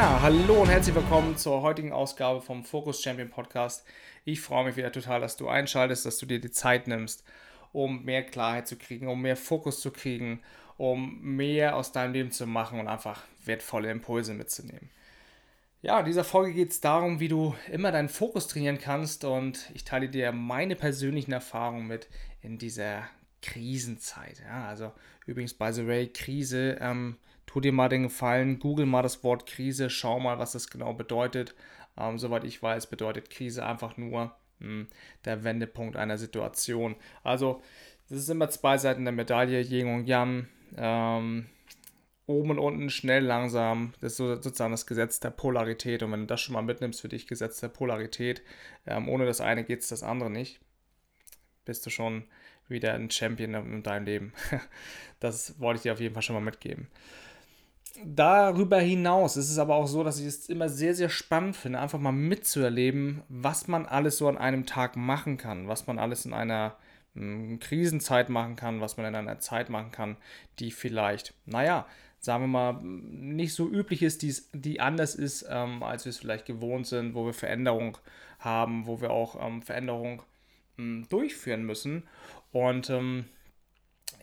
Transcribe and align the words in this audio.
Ja, 0.00 0.18
hallo 0.22 0.62
und 0.62 0.70
herzlich 0.70 0.94
willkommen 0.94 1.36
zur 1.36 1.60
heutigen 1.60 1.92
Ausgabe 1.92 2.40
vom 2.40 2.64
Focus 2.64 3.02
Champion 3.02 3.28
Podcast. 3.28 3.84
Ich 4.24 4.40
freue 4.40 4.64
mich 4.64 4.76
wieder 4.76 4.90
total, 4.90 5.20
dass 5.20 5.36
du 5.36 5.46
einschaltest, 5.46 6.06
dass 6.06 6.16
du 6.16 6.24
dir 6.24 6.40
die 6.40 6.50
Zeit 6.50 6.88
nimmst, 6.88 7.22
um 7.74 8.02
mehr 8.02 8.22
Klarheit 8.22 8.66
zu 8.66 8.76
kriegen, 8.76 9.08
um 9.08 9.20
mehr 9.20 9.36
Fokus 9.36 9.82
zu 9.82 9.90
kriegen, 9.90 10.40
um 10.78 11.20
mehr 11.20 11.76
aus 11.76 11.92
deinem 11.92 12.14
Leben 12.14 12.30
zu 12.30 12.46
machen 12.46 12.80
und 12.80 12.88
einfach 12.88 13.24
wertvolle 13.44 13.90
Impulse 13.90 14.32
mitzunehmen. 14.32 14.88
Ja, 15.82 16.00
in 16.00 16.06
dieser 16.06 16.24
Folge 16.24 16.54
geht 16.54 16.70
es 16.70 16.80
darum, 16.80 17.20
wie 17.20 17.28
du 17.28 17.54
immer 17.70 17.92
deinen 17.92 18.08
Fokus 18.08 18.48
trainieren 18.48 18.78
kannst 18.78 19.26
und 19.26 19.70
ich 19.74 19.84
teile 19.84 20.08
dir 20.08 20.32
meine 20.32 20.76
persönlichen 20.76 21.32
Erfahrungen 21.32 21.86
mit 21.86 22.08
in 22.40 22.56
dieser 22.56 23.02
Krisenzeit. 23.42 24.40
Ja, 24.46 24.66
also 24.66 24.92
übrigens, 25.26 25.52
by 25.52 25.70
the 25.74 25.86
way, 25.86 26.06
Krise. 26.06 26.78
Ähm, 26.80 27.18
tu 27.50 27.60
dir 27.60 27.72
mal 27.72 27.88
den 27.88 28.04
Gefallen, 28.04 28.60
google 28.60 28.86
mal 28.86 29.02
das 29.02 29.24
Wort 29.24 29.44
Krise, 29.44 29.90
schau 29.90 30.20
mal, 30.20 30.38
was 30.38 30.52
das 30.52 30.70
genau 30.70 30.92
bedeutet. 30.92 31.56
Ähm, 31.98 32.16
soweit 32.16 32.44
ich 32.44 32.62
weiß, 32.62 32.86
bedeutet 32.86 33.28
Krise 33.28 33.66
einfach 33.66 33.96
nur 33.96 34.36
mh, 34.60 34.66
hm, 34.68 34.88
der 35.24 35.42
Wendepunkt 35.42 35.96
einer 35.96 36.16
Situation. 36.16 36.94
Also, 37.24 37.60
das 38.08 38.18
ist 38.18 38.28
immer 38.28 38.50
zwei 38.50 38.78
Seiten 38.78 39.04
der 39.04 39.12
Medaille, 39.12 39.62
Yin 39.62 39.92
und 39.92 40.06
Yang. 40.06 40.46
Ähm, 40.76 41.46
oben 42.26 42.50
und 42.50 42.60
unten, 42.60 42.88
schnell, 42.88 43.24
langsam. 43.24 43.94
Das 44.00 44.12
ist 44.12 44.18
so, 44.18 44.36
sozusagen 44.36 44.70
das 44.70 44.86
Gesetz 44.86 45.18
der 45.18 45.30
Polarität. 45.30 46.04
Und 46.04 46.12
wenn 46.12 46.20
du 46.20 46.26
das 46.26 46.40
schon 46.40 46.52
mal 46.52 46.62
mitnimmst 46.62 47.00
für 47.00 47.08
dich, 47.08 47.26
Gesetz 47.26 47.58
der 47.58 47.68
Polarität, 47.68 48.42
ähm, 48.86 49.08
ohne 49.08 49.26
das 49.26 49.40
eine 49.40 49.64
geht 49.64 49.80
es 49.80 49.88
das 49.88 50.04
andere 50.04 50.30
nicht, 50.30 50.60
bist 51.64 51.84
du 51.84 51.90
schon 51.90 52.24
wieder 52.68 52.94
ein 52.94 53.10
Champion 53.10 53.54
in 53.54 53.82
deinem 53.82 54.04
Leben. 54.04 54.32
das 55.20 55.58
wollte 55.58 55.78
ich 55.78 55.82
dir 55.82 55.92
auf 55.92 56.00
jeden 56.00 56.14
Fall 56.14 56.22
schon 56.22 56.36
mal 56.36 56.40
mitgeben 56.40 56.86
darüber 58.04 58.80
hinaus 58.80 59.36
ist 59.36 59.50
es 59.50 59.58
aber 59.58 59.74
auch 59.76 59.86
so, 59.86 60.04
dass 60.04 60.18
ich 60.18 60.26
es 60.26 60.48
immer 60.48 60.68
sehr, 60.68 60.94
sehr 60.94 61.08
spannend 61.08 61.56
finde, 61.56 61.80
einfach 61.80 61.98
mal 61.98 62.12
mitzuerleben, 62.12 63.22
was 63.28 63.68
man 63.68 63.86
alles 63.86 64.18
so 64.18 64.28
an 64.28 64.38
einem 64.38 64.66
Tag 64.66 64.96
machen 64.96 65.36
kann, 65.36 65.68
was 65.68 65.86
man 65.86 65.98
alles 65.98 66.24
in 66.24 66.32
einer 66.32 66.76
mh, 67.14 67.22
hm, 67.22 67.58
Krisenzeit 67.60 68.28
machen 68.28 68.56
kann, 68.56 68.80
was 68.80 68.96
man 68.96 69.06
in 69.06 69.14
einer 69.14 69.38
Zeit 69.38 69.70
machen 69.70 69.90
kann, 69.90 70.16
die 70.58 70.70
vielleicht, 70.70 71.34
naja, 71.46 71.86
sagen 72.18 72.44
wir 72.44 72.48
mal, 72.48 72.78
nicht 72.82 73.54
so 73.54 73.68
üblich 73.68 74.02
ist, 74.02 74.22
die, 74.22 74.34
die 74.52 74.80
anders 74.80 75.14
ist, 75.14 75.46
ähm, 75.48 75.82
als 75.82 76.04
wir 76.04 76.10
es 76.10 76.18
vielleicht 76.18 76.46
gewohnt 76.46 76.86
sind, 76.86 77.14
wo 77.14 77.24
wir 77.24 77.32
Veränderung 77.32 77.98
haben, 78.38 78.86
wo 78.86 79.00
wir 79.00 79.10
auch 79.10 79.40
ähm, 79.44 79.62
Veränderung 79.62 80.22
mh, 80.76 80.84
hm, 80.84 81.08
durchführen 81.08 81.64
müssen. 81.64 82.04
Und 82.52 82.90
ähm, 82.90 83.26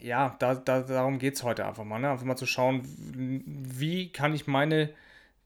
ja, 0.02 0.36
da, 0.40 0.56
da, 0.56 0.82
darum 0.82 1.20
geht 1.20 1.36
es 1.36 1.44
heute 1.44 1.66
einfach 1.66 1.84
mal. 1.84 2.00
Ne? 2.00 2.10
Einfach 2.10 2.26
mal 2.26 2.36
zu 2.36 2.46
schauen, 2.46 2.82
wie 2.86 4.12
kann 4.12 4.34
ich 4.34 4.48
meine 4.48 4.90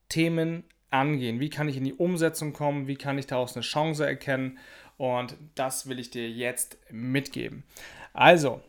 Themen 0.09 0.63
angehen, 0.89 1.39
wie 1.39 1.49
kann 1.49 1.69
ich 1.69 1.77
in 1.77 1.83
die 1.83 1.93
Umsetzung 1.93 2.53
kommen, 2.53 2.87
wie 2.87 2.95
kann 2.95 3.17
ich 3.17 3.27
daraus 3.27 3.55
eine 3.55 3.63
Chance 3.63 4.05
erkennen. 4.05 4.57
Und 4.97 5.35
das 5.55 5.87
will 5.87 5.99
ich 5.99 6.11
dir 6.11 6.29
jetzt 6.29 6.77
mitgeben. 6.91 7.63
Also, 8.13 8.61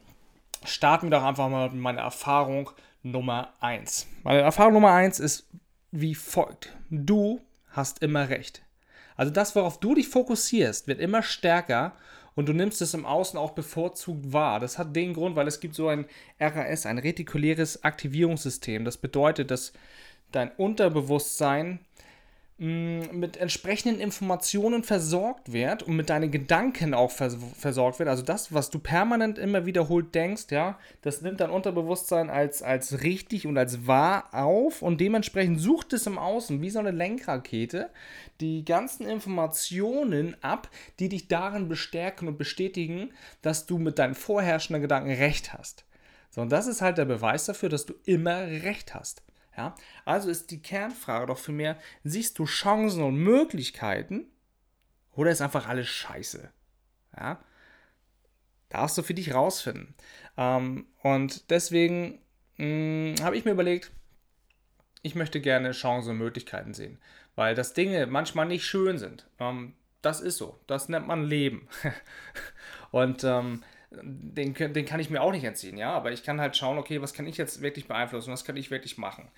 starten 0.65 1.07
wir 1.07 1.19
doch 1.19 1.25
einfach 1.25 1.49
mal 1.49 1.69
mit 1.71 1.81
meiner 1.81 2.03
Erfahrung 2.03 2.71
Nummer 3.03 3.53
1. 3.61 4.07
Meine 4.23 4.41
Erfahrung 4.41 4.75
Nummer 4.75 4.93
1 4.93 5.19
ist 5.19 5.49
wie 5.91 6.15
folgt. 6.15 6.75
Du 6.91 7.41
hast 7.71 8.03
immer 8.03 8.29
recht. 8.29 8.63
Also 9.17 9.33
das, 9.33 9.55
worauf 9.55 9.79
du 9.81 9.95
dich 9.95 10.09
fokussierst, 10.09 10.87
wird 10.87 11.01
immer 11.01 11.23
stärker 11.23 11.93
und 12.35 12.49
du 12.49 12.53
nimmst 12.53 12.81
es 12.83 12.95
im 12.95 13.07
Außen 13.07 13.39
auch 13.39 13.53
bevorzugt 13.53 14.33
wahr. 14.33 14.61
Das 14.61 14.79
hat 14.79 14.97
den 14.97 15.15
Grund, 15.15 15.37
weil 15.37 15.49
es 15.49 15.61
gibt 15.61 15.75
so 15.75 15.89
ein 15.89 16.07
RAS, 16.41 16.87
ein 16.87 16.99
retikuläres 16.99 17.85
Aktivierungssystem. 17.85 18.85
Das 18.85 18.97
bedeutet, 18.97 19.51
dass 19.51 19.73
dein 20.31 20.51
Unterbewusstsein 20.53 21.81
mit 22.63 23.39
entsprechenden 23.39 24.01
Informationen 24.01 24.85
versorgt 24.85 25.53
wird 25.53 25.83
und 25.83 25.97
mit 25.97 26.11
deinen 26.11 26.31
Gedanken 26.31 26.95
auch 26.95 27.11
vers 27.11 27.37
versorgt 27.59 27.99
wird. 27.99 28.09
Also 28.09 28.23
das, 28.23 28.55
was 28.55 28.71
du 28.71 28.79
permanent 28.79 29.37
immer 29.37 29.67
wiederholt 29.67 30.15
denkst, 30.15 30.45
ja, 30.51 30.79
das 31.01 31.23
nimmt 31.23 31.41
dein 31.41 31.51
Unterbewusstsein 31.51 32.31
als, 32.31 32.63
als 32.63 33.03
richtig 33.03 33.49
und 33.49 33.59
als 33.59 33.89
wahr 33.89 34.29
auf 34.33 34.81
und 34.81 35.01
dementsprechend 35.01 35.61
sucht 35.61 35.93
es 35.93 36.07
im 36.07 36.19
Außen 36.19 36.63
wie 36.63 36.71
so 36.71 36.79
eine 36.79 36.93
Lenkrakete 36.93 37.91
die 38.41 38.65
ganzen 38.65 39.09
Informationen 39.09 40.37
ab, 40.41 40.71
die 41.01 41.09
dich 41.09 41.27
darin 41.27 41.69
bestärken 41.69 42.29
und 42.29 42.39
bestätigen, 42.39 43.11
dass 43.41 43.67
du 43.67 43.79
mit 43.79 43.99
deinen 43.99 44.15
vorherrschenden 44.15 44.83
Gedanken 44.83 45.11
recht 45.11 45.53
hast. 45.53 45.85
So, 46.31 46.41
und 46.41 46.53
das 46.53 46.69
ist 46.69 46.81
halt 46.81 46.97
der 46.97 47.07
Beweis 47.07 47.45
dafür, 47.47 47.71
dass 47.71 47.87
du 47.87 47.95
immer 48.05 48.43
recht 48.43 48.95
hast. 48.95 49.23
Ja? 49.57 49.75
Also 50.05 50.31
ist 50.31 50.51
die 50.51 50.63
Kernfrage 50.63 51.27
doch 51.27 51.39
für 51.39 51.53
mehr, 51.53 51.79
siehst 52.05 52.39
du 52.39 52.45
Chancen 52.45 53.03
und 53.03 53.17
Möglichkeiten 53.17 54.27
oder 55.13 55.31
ist 55.31 55.41
einfach 55.41 55.69
alles 55.69 55.89
scheiße? 55.89 56.51
Ja? 57.17 57.43
Darfst 58.69 58.97
du 58.97 59.03
für 59.03 59.15
dich 59.15 59.35
rausfinden. 59.35 59.95
Ähm, 60.37 60.87
und 61.03 61.51
deswegen 61.51 62.21
hm, 62.57 63.17
habe 63.23 63.37
ich 63.37 63.45
mir 63.45 63.53
überlegt, 63.53 63.93
ich 65.03 65.15
möchte 65.15 65.41
gerne 65.41 65.73
Chancen 65.73 66.13
und 66.13 66.19
Möglichkeiten 66.19 66.75
sehen, 66.75 66.99
weil 67.35 67.55
das 67.55 67.75
Dinge 67.75 68.07
manchmal 68.07 68.47
nicht 68.47 68.65
schön 68.65 68.99
sind. 68.99 69.27
Ähm, 69.39 69.75
das 70.01 70.21
ist 70.21 70.39
so, 70.39 70.59
das 70.67 70.89
nennt 70.89 71.07
man 71.07 71.25
Leben. 71.25 71.69
und 72.91 73.25
ähm, 73.25 73.63
den, 74.03 74.55
den 74.55 74.85
kann 74.87 75.01
ich 75.01 75.11
mir 75.11 75.21
auch 75.21 75.33
nicht 75.33 75.45
entziehen, 75.45 75.77
ja, 75.77 75.93
aber 75.93 76.13
ich 76.13 76.23
kann 76.23 76.41
halt 76.41 76.57
schauen, 76.57 76.79
okay, 76.79 77.01
was 77.01 77.15
kann 77.15 77.27
ich 77.27 77.37
jetzt 77.37 77.63
wirklich 77.63 77.87
beeinflussen, 77.87 78.33
was 78.33 78.45
kann 78.45 78.57
ich 78.57 78.71
wirklich 78.71 78.99
machen. 78.99 79.29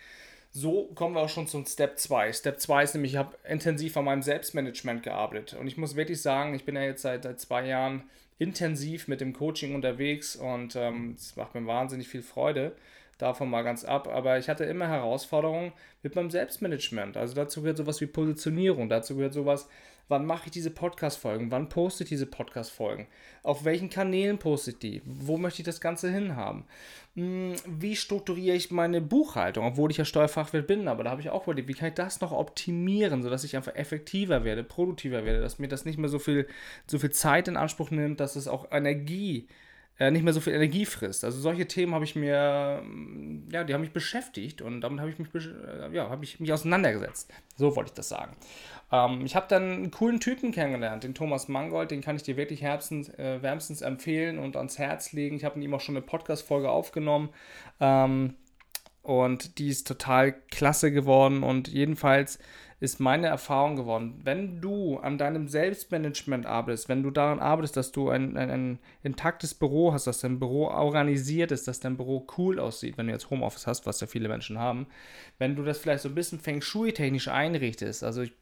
So 0.50 0.84
kommen 0.94 1.16
wir 1.16 1.20
auch 1.20 1.28
schon 1.28 1.48
zum 1.48 1.66
Step 1.66 1.98
2. 1.98 2.32
Step 2.32 2.60
2 2.60 2.84
ist 2.84 2.94
nämlich, 2.94 3.14
ich 3.14 3.18
habe 3.18 3.36
intensiv 3.48 3.96
an 3.96 4.04
meinem 4.04 4.22
Selbstmanagement 4.22 5.02
gearbeitet. 5.02 5.58
Und 5.58 5.66
ich 5.66 5.76
muss 5.76 5.96
wirklich 5.96 6.22
sagen, 6.22 6.54
ich 6.54 6.64
bin 6.64 6.76
ja 6.76 6.82
jetzt 6.82 7.02
seit, 7.02 7.24
seit 7.24 7.40
zwei 7.40 7.66
Jahren 7.66 8.04
intensiv 8.38 9.08
mit 9.08 9.20
dem 9.20 9.32
Coaching 9.32 9.74
unterwegs 9.74 10.36
und 10.36 10.76
es 10.76 10.80
ähm, 10.80 11.16
macht 11.34 11.54
mir 11.54 11.66
wahnsinnig 11.66 12.08
viel 12.08 12.22
Freude 12.22 12.72
davon 13.18 13.48
mal 13.48 13.62
ganz 13.62 13.84
ab, 13.84 14.08
aber 14.08 14.38
ich 14.38 14.48
hatte 14.48 14.64
immer 14.64 14.88
Herausforderungen 14.88 15.72
mit 16.02 16.16
meinem 16.16 16.30
Selbstmanagement. 16.30 17.16
Also 17.16 17.34
dazu 17.34 17.62
gehört 17.62 17.78
sowas 17.78 18.00
wie 18.00 18.06
Positionierung, 18.06 18.88
dazu 18.88 19.16
gehört 19.16 19.34
sowas, 19.34 19.68
wann 20.08 20.26
mache 20.26 20.46
ich 20.46 20.52
diese 20.52 20.70
Podcast-Folgen, 20.70 21.50
wann 21.50 21.68
poste 21.68 22.04
ich 22.04 22.10
diese 22.10 22.26
Podcast-Folgen, 22.26 23.06
auf 23.42 23.64
welchen 23.64 23.90
Kanälen 23.90 24.38
poste 24.38 24.72
ich 24.72 24.78
die, 24.78 25.02
wo 25.04 25.36
möchte 25.38 25.62
ich 25.62 25.66
das 25.66 25.80
Ganze 25.80 26.10
hinhaben, 26.10 26.64
hm, 27.14 27.54
wie 27.66 27.96
strukturiere 27.96 28.56
ich 28.56 28.70
meine 28.70 29.00
Buchhaltung, 29.00 29.66
obwohl 29.66 29.90
ich 29.90 29.96
ja 29.96 30.04
Steuerfachwirt 30.04 30.66
bin, 30.66 30.88
aber 30.88 31.04
da 31.04 31.10
habe 31.10 31.20
ich 31.20 31.30
auch 31.30 31.44
überlegt, 31.44 31.68
wie 31.68 31.74
kann 31.74 31.88
ich 31.88 31.94
das 31.94 32.20
noch 32.20 32.32
optimieren, 32.32 33.22
sodass 33.22 33.44
ich 33.44 33.56
einfach 33.56 33.74
effektiver 33.74 34.44
werde, 34.44 34.64
produktiver 34.64 35.24
werde, 35.24 35.40
dass 35.40 35.58
mir 35.58 35.68
das 35.68 35.84
nicht 35.84 35.98
mehr 35.98 36.08
so 36.08 36.18
viel, 36.18 36.46
so 36.86 36.98
viel 36.98 37.10
Zeit 37.10 37.48
in 37.48 37.56
Anspruch 37.56 37.90
nimmt, 37.90 38.20
dass 38.20 38.36
es 38.36 38.48
auch 38.48 38.70
Energie 38.70 39.48
äh, 39.48 39.63
nicht 39.98 40.24
mehr 40.24 40.32
so 40.32 40.40
viel 40.40 40.54
Energie 40.54 40.86
frisst. 40.86 41.24
Also 41.24 41.40
solche 41.40 41.66
Themen 41.66 41.94
habe 41.94 42.04
ich 42.04 42.16
mir, 42.16 42.82
mm, 42.84 43.48
ja, 43.50 43.62
die 43.62 43.74
haben 43.74 43.80
mich 43.80 43.92
beschäftigt 43.92 44.60
und 44.60 44.80
damit 44.80 45.00
habe 45.00 45.10
ich 45.10 45.18
mich, 45.18 45.28
äh, 45.34 45.94
ja, 45.94 46.10
habe 46.10 46.24
ich 46.24 46.40
mich 46.40 46.52
auseinandergesetzt. 46.52 47.32
So 47.56 47.76
wollte 47.76 47.90
ich 47.90 47.94
das 47.94 48.08
sagen. 48.08 48.36
Ähm, 48.90 49.24
ich 49.24 49.36
habe 49.36 49.46
dann 49.48 49.62
einen 49.62 49.90
coolen 49.92 50.18
Typen 50.18 50.50
kennengelernt, 50.50 51.04
den 51.04 51.14
Thomas 51.14 51.48
Mangold, 51.48 51.92
den 51.92 52.00
kann 52.00 52.16
ich 52.16 52.24
dir 52.24 52.36
wirklich 52.36 52.62
herzens, 52.62 53.08
äh, 53.10 53.40
wärmstens 53.40 53.82
empfehlen 53.82 54.38
und 54.38 54.56
ans 54.56 54.78
Herz 54.78 55.12
legen. 55.12 55.36
Ich 55.36 55.44
habe 55.44 55.60
ihm 55.60 55.74
auch 55.74 55.80
schon 55.80 55.96
eine 55.96 56.04
Podcast-Folge 56.04 56.70
aufgenommen. 56.70 57.28
Ähm, 57.80 58.34
und 59.02 59.58
die 59.58 59.68
ist 59.68 59.86
total 59.86 60.32
klasse 60.50 60.90
geworden 60.90 61.42
und 61.42 61.68
jedenfalls 61.68 62.38
ist 62.80 63.00
meine 63.00 63.28
Erfahrung 63.28 63.76
geworden, 63.76 64.20
wenn 64.24 64.60
du 64.60 64.98
an 64.98 65.18
deinem 65.18 65.48
Selbstmanagement 65.48 66.46
arbeitest, 66.46 66.88
wenn 66.88 67.02
du 67.02 67.10
daran 67.10 67.40
arbeitest, 67.40 67.76
dass 67.76 67.92
du 67.92 68.10
ein, 68.10 68.36
ein, 68.36 68.50
ein, 68.50 68.78
intaktes 69.02 69.54
Büro 69.54 69.92
hast, 69.92 70.06
dass 70.06 70.20
dein 70.20 70.38
Büro 70.38 70.66
organisiert 70.68 71.52
ist, 71.52 71.68
dass 71.68 71.80
dein 71.80 71.96
Büro 71.96 72.26
cool 72.36 72.58
aussieht, 72.58 72.98
wenn 72.98 73.06
du 73.06 73.12
jetzt 73.12 73.30
Homeoffice 73.30 73.66
hast, 73.66 73.86
was 73.86 74.00
ja 74.00 74.06
viele 74.06 74.28
Menschen 74.28 74.58
haben, 74.58 74.86
wenn 75.38 75.56
du 75.56 75.62
das 75.62 75.78
vielleicht 75.78 76.02
so 76.02 76.08
ein 76.08 76.14
bisschen 76.14 76.40
Feng 76.40 76.60
Shui-technisch 76.60 77.28
einrichtest, 77.28 78.02
also 78.04 78.22
ich, 78.22 78.32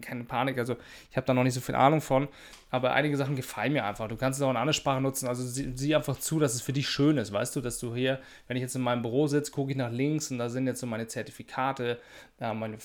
keine 0.00 0.24
Panik, 0.24 0.58
also 0.58 0.76
ich 1.10 1.16
habe 1.16 1.26
da 1.26 1.34
noch 1.34 1.44
nicht 1.44 1.54
so 1.54 1.60
viel 1.60 1.74
Ahnung 1.74 2.00
von, 2.00 2.28
aber 2.70 2.92
einige 2.92 3.16
Sachen 3.16 3.36
gefallen 3.36 3.72
mir 3.72 3.84
einfach. 3.84 4.08
Du 4.08 4.16
kannst 4.16 4.40
es 4.40 4.42
auch 4.44 4.50
in 4.50 4.56
andere 4.56 4.74
Sprache 4.74 5.00
nutzen, 5.00 5.28
also 5.28 5.44
sieh, 5.44 5.72
sieh 5.74 5.94
einfach 5.94 6.18
zu, 6.18 6.40
dass 6.40 6.54
es 6.54 6.62
für 6.62 6.72
dich 6.72 6.88
schön 6.88 7.18
ist, 7.18 7.32
weißt 7.32 7.54
du, 7.56 7.60
dass 7.60 7.78
du 7.78 7.94
hier, 7.94 8.20
wenn 8.48 8.56
ich 8.56 8.62
jetzt 8.62 8.74
in 8.74 8.82
meinem 8.82 9.02
Büro 9.02 9.26
sitze, 9.26 9.52
gucke 9.52 9.70
ich 9.70 9.76
nach 9.76 9.92
links 9.92 10.30
und 10.30 10.38
da 10.38 10.48
sind 10.48 10.66
jetzt 10.66 10.80
so 10.80 10.86
meine 10.86 11.06
Zertifikate, 11.06 12.00
meine 12.40 12.78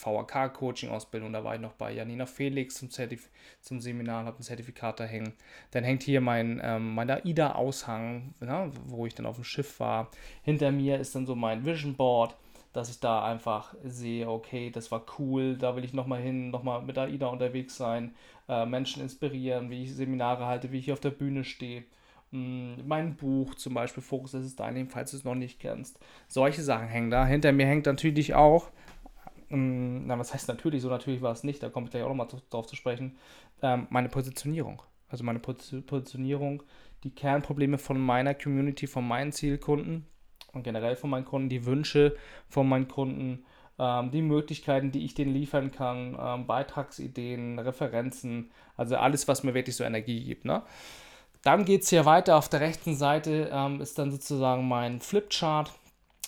VHK-Coaching-Ausbildung, 0.70 1.34
da 1.34 1.44
war 1.44 1.56
ich 1.56 1.62
noch 1.62 1.74
bei 1.74 1.92
Janina 1.92 2.26
Felix 2.26 2.76
zum, 2.76 2.90
Zertif 2.90 3.30
zum 3.62 3.80
Seminar, 3.80 4.26
habe 4.26 4.40
ein 4.40 4.44
Zertifikat 4.44 5.00
da 5.00 5.04
hängen. 5.04 5.34
Dann 5.72 5.84
hängt 5.84 6.04
hier 6.04 6.22
mein, 6.22 6.62
ähm, 6.64 6.94
mein 6.96 7.10
AIDA-Aushang, 7.10 8.34
ja, 8.42 8.70
wo 8.86 9.06
ich 9.06 9.16
dann 9.16 9.26
auf 9.26 9.36
dem 9.36 9.44
Schiff 9.44 9.80
war. 9.80 10.10
Hinter 10.44 10.72
mir 10.72 11.00
ist 11.00 11.16
dann 11.16 11.26
so 11.26 11.36
mein 11.36 11.66
Vision 11.66 11.96
Board 11.96 12.36
dass 12.72 12.92
ich 12.92 13.00
da 13.00 13.26
einfach 13.26 13.74
sehe, 13.84 14.30
okay, 14.30 14.70
das 14.70 14.92
war 14.92 15.04
cool, 15.18 15.58
da 15.58 15.76
will 15.76 15.84
ich 15.84 15.94
nochmal 15.94 16.22
hin, 16.22 16.52
nochmal 16.52 16.84
mit 16.84 17.00
AIDA 17.00 17.28
unterwegs 17.28 17.76
sein, 17.76 18.14
äh, 18.48 18.66
Menschen 18.66 19.02
inspirieren, 19.02 19.72
wie 19.72 19.84
ich 19.84 19.96
Seminare 19.96 20.46
halte, 20.46 20.72
wie 20.72 20.78
ich 20.78 20.92
auf 20.92 21.00
der 21.00 21.10
Bühne 21.10 21.44
stehe. 21.44 21.84
Mm, 22.32 22.74
mein 22.86 23.16
Buch 23.16 23.56
zum 23.56 23.74
Beispiel, 23.74 24.04
Fokus 24.04 24.36
ist 24.36 24.60
dein, 24.60 24.88
falls 24.88 25.12
du 25.12 25.18
es 25.18 25.24
noch 25.24 25.36
nicht 25.36 25.60
kennst. 25.60 26.00
Solche 26.28 26.62
Sachen 26.62 26.88
hängen 26.88 27.10
da. 27.10 27.26
Hinter 27.26 27.52
mir 27.52 27.66
hängt 27.66 27.88
natürlich 27.88 28.36
auch, 28.36 28.70
ähm, 29.50 30.08
na, 30.08 30.18
was 30.20 30.34
heißt 30.34 30.48
natürlich, 30.48 30.82
so 30.82 30.90
natürlich 30.90 31.22
war 31.22 31.32
es 31.32 31.44
nicht, 31.44 31.62
da 31.64 31.70
komme 31.70 31.86
ich 31.86 31.92
gleich 31.92 32.04
auch 32.04 32.10
nochmal 32.10 32.28
drauf 32.50 32.68
zu 32.68 32.76
sprechen, 32.76 33.18
ähm, 33.62 33.88
meine 33.90 34.10
Positionierung. 34.10 34.82
Also 35.10 35.24
meine 35.24 35.40
Positionierung, 35.40 36.64
die 37.04 37.10
Kernprobleme 37.10 37.78
von 37.78 38.00
meiner 38.00 38.36
Community, 38.36 38.86
von 38.86 39.08
meinen 39.08 39.32
Zielkunden 39.32 40.06
und 40.54 40.64
generell 40.64 40.96
von 40.96 41.10
meinen 41.10 41.26
Kunden, 41.26 41.50
die 41.50 41.66
Wünsche 41.66 42.16
von 42.48 42.70
meinen 42.70 42.88
Kunden, 42.88 43.44
ähm, 43.80 44.12
die 44.12 44.22
Möglichkeiten, 44.22 44.92
die 44.92 45.06
ich 45.06 45.16
denen 45.16 45.34
liefern 45.34 45.72
kann, 45.72 46.18
ähm, 46.20 46.46
Beitragsideen, 46.46 47.58
Referenzen, 47.60 48.52
also 48.78 48.98
alles, 48.98 49.28
was 49.28 49.44
mir 49.44 49.54
wirklich 49.54 49.76
so 49.76 49.84
Energie 49.84 50.24
gibt. 50.24 50.46
Ne? 50.46 50.62
Dann 51.44 51.66
geht 51.66 51.84
es 51.84 51.90
hier 51.90 52.06
weiter. 52.06 52.36
Auf 52.38 52.50
der 52.50 52.60
rechten 52.60 52.96
Seite 52.96 53.50
ähm, 53.52 53.82
ist 53.82 53.98
dann 53.98 54.12
sozusagen 54.12 54.68
mein 54.68 55.00
Flipchart. 55.00 55.72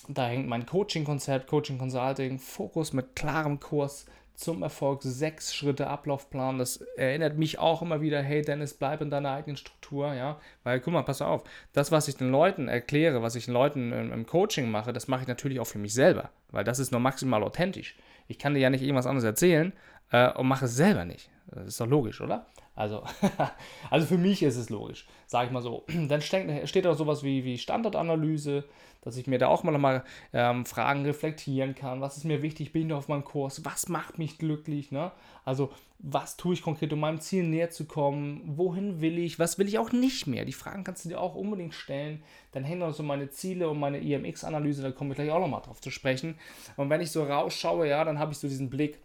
Da 0.08 0.26
hängt 0.26 0.48
mein 0.48 0.66
Coaching-Konzept, 0.66 1.46
Coaching 1.46 1.78
Consulting, 1.78 2.38
Fokus 2.38 2.92
mit 2.92 3.14
klarem 3.14 3.60
Kurs, 3.60 4.06
zum 4.34 4.62
Erfolg, 4.62 5.02
sechs 5.02 5.54
Schritte 5.54 5.86
Ablaufplan. 5.86 6.58
Das 6.58 6.78
erinnert 6.96 7.38
mich 7.38 7.58
auch 7.58 7.82
immer 7.82 8.00
wieder, 8.00 8.22
hey 8.22 8.42
Dennis, 8.42 8.74
bleib 8.74 9.00
in 9.00 9.10
deiner 9.10 9.30
eigenen 9.30 9.56
Struktur, 9.56 10.14
ja. 10.14 10.40
Weil, 10.64 10.80
guck 10.80 10.92
mal, 10.92 11.02
pass 11.02 11.22
auf, 11.22 11.44
das, 11.72 11.92
was 11.92 12.08
ich 12.08 12.16
den 12.16 12.30
Leuten 12.30 12.68
erkläre, 12.68 13.22
was 13.22 13.36
ich 13.36 13.44
den 13.44 13.54
Leuten 13.54 13.92
im, 13.92 14.12
im 14.12 14.26
Coaching 14.26 14.70
mache, 14.70 14.92
das 14.92 15.08
mache 15.08 15.22
ich 15.22 15.28
natürlich 15.28 15.60
auch 15.60 15.66
für 15.66 15.78
mich 15.78 15.94
selber, 15.94 16.30
weil 16.50 16.64
das 16.64 16.78
ist 16.78 16.90
nur 16.90 17.00
maximal 17.00 17.42
authentisch. 17.42 17.96
Ich 18.26 18.38
kann 18.38 18.54
dir 18.54 18.60
ja 18.60 18.70
nicht 18.70 18.82
irgendwas 18.82 19.06
anderes 19.06 19.24
erzählen 19.24 19.72
äh, 20.10 20.32
und 20.32 20.48
mache 20.48 20.64
es 20.64 20.74
selber 20.74 21.04
nicht. 21.04 21.30
Das 21.46 21.66
ist 21.66 21.80
doch 21.80 21.86
logisch, 21.86 22.20
oder? 22.20 22.46
Also, 22.74 23.04
also 23.90 24.06
für 24.06 24.18
mich 24.18 24.42
ist 24.42 24.56
es 24.56 24.70
logisch, 24.70 25.06
sage 25.26 25.46
ich 25.46 25.52
mal 25.52 25.60
so. 25.60 25.84
Dann 26.08 26.22
steht 26.22 26.84
da 26.84 26.94
sowas 26.94 27.22
wie, 27.22 27.44
wie 27.44 27.58
Standortanalyse, 27.58 28.64
dass 29.02 29.16
ich 29.16 29.26
mir 29.26 29.38
da 29.38 29.48
auch 29.48 29.64
mal 29.64 29.72
nochmal 29.72 30.04
ähm, 30.32 30.64
Fragen 30.64 31.04
reflektieren 31.04 31.74
kann. 31.74 32.00
Was 32.00 32.16
ist 32.16 32.24
mir 32.24 32.40
wichtig? 32.40 32.72
Bin 32.72 32.82
ich 32.82 32.88
noch 32.88 32.98
auf 32.98 33.08
meinem 33.08 33.24
Kurs? 33.24 33.64
Was 33.64 33.88
macht 33.88 34.18
mich 34.18 34.38
glücklich? 34.38 34.90
Ne? 34.90 35.12
Also, 35.44 35.70
was 35.98 36.36
tue 36.36 36.54
ich 36.54 36.62
konkret, 36.62 36.92
um 36.92 37.00
meinem 37.00 37.20
Ziel 37.20 37.44
näher 37.44 37.70
zu 37.70 37.84
kommen? 37.84 38.42
Wohin 38.56 39.00
will 39.00 39.18
ich? 39.18 39.38
Was 39.38 39.58
will 39.58 39.68
ich 39.68 39.78
auch 39.78 39.92
nicht 39.92 40.26
mehr? 40.26 40.44
Die 40.44 40.52
Fragen 40.52 40.84
kannst 40.84 41.04
du 41.04 41.08
dir 41.08 41.20
auch 41.20 41.34
unbedingt 41.34 41.74
stellen. 41.74 42.22
Dann 42.52 42.64
hängen 42.64 42.80
noch 42.80 42.94
so 42.94 43.02
meine 43.02 43.28
Ziele 43.28 43.68
und 43.68 43.78
meine 43.78 43.98
IMX-Analyse, 43.98 44.82
da 44.82 44.92
komme 44.92 45.10
ich 45.10 45.16
gleich 45.16 45.30
auch 45.30 45.40
nochmal 45.40 45.62
drauf 45.62 45.80
zu 45.80 45.90
sprechen. 45.90 46.38
Und 46.76 46.88
wenn 46.88 47.00
ich 47.00 47.10
so 47.10 47.24
rausschaue, 47.24 47.88
ja, 47.88 48.04
dann 48.04 48.18
habe 48.18 48.32
ich 48.32 48.38
so 48.38 48.48
diesen 48.48 48.70
Blick 48.70 48.98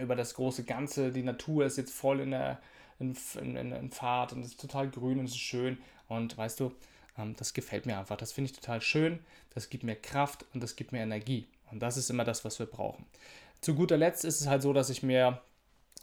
über 0.00 0.14
das 0.14 0.34
große 0.34 0.64
Ganze. 0.64 1.10
Die 1.10 1.22
Natur 1.22 1.64
ist 1.64 1.76
jetzt 1.76 1.94
voll 1.94 2.20
in 2.20 2.30
der 2.30 2.60
in, 2.98 3.16
in, 3.40 3.72
in 3.72 3.90
Fahrt 3.90 4.32
und 4.32 4.40
es 4.40 4.48
ist 4.48 4.60
total 4.60 4.88
grün 4.88 5.18
und 5.18 5.24
es 5.24 5.32
ist 5.32 5.38
schön. 5.38 5.78
Und 6.08 6.36
weißt 6.36 6.60
du, 6.60 6.72
das 7.36 7.54
gefällt 7.54 7.86
mir 7.86 7.98
einfach. 7.98 8.16
Das 8.16 8.32
finde 8.32 8.50
ich 8.50 8.56
total 8.58 8.80
schön. 8.80 9.20
Das 9.54 9.68
gibt 9.68 9.84
mir 9.84 9.96
Kraft 9.96 10.44
und 10.54 10.62
das 10.62 10.76
gibt 10.76 10.92
mir 10.92 11.00
Energie. 11.00 11.46
Und 11.70 11.80
das 11.80 11.96
ist 11.96 12.10
immer 12.10 12.24
das, 12.24 12.44
was 12.44 12.58
wir 12.58 12.66
brauchen. 12.66 13.06
Zu 13.60 13.74
guter 13.74 13.96
Letzt 13.96 14.24
ist 14.24 14.40
es 14.40 14.46
halt 14.46 14.62
so, 14.62 14.72
dass 14.72 14.90
ich 14.90 15.02
mir, 15.02 15.40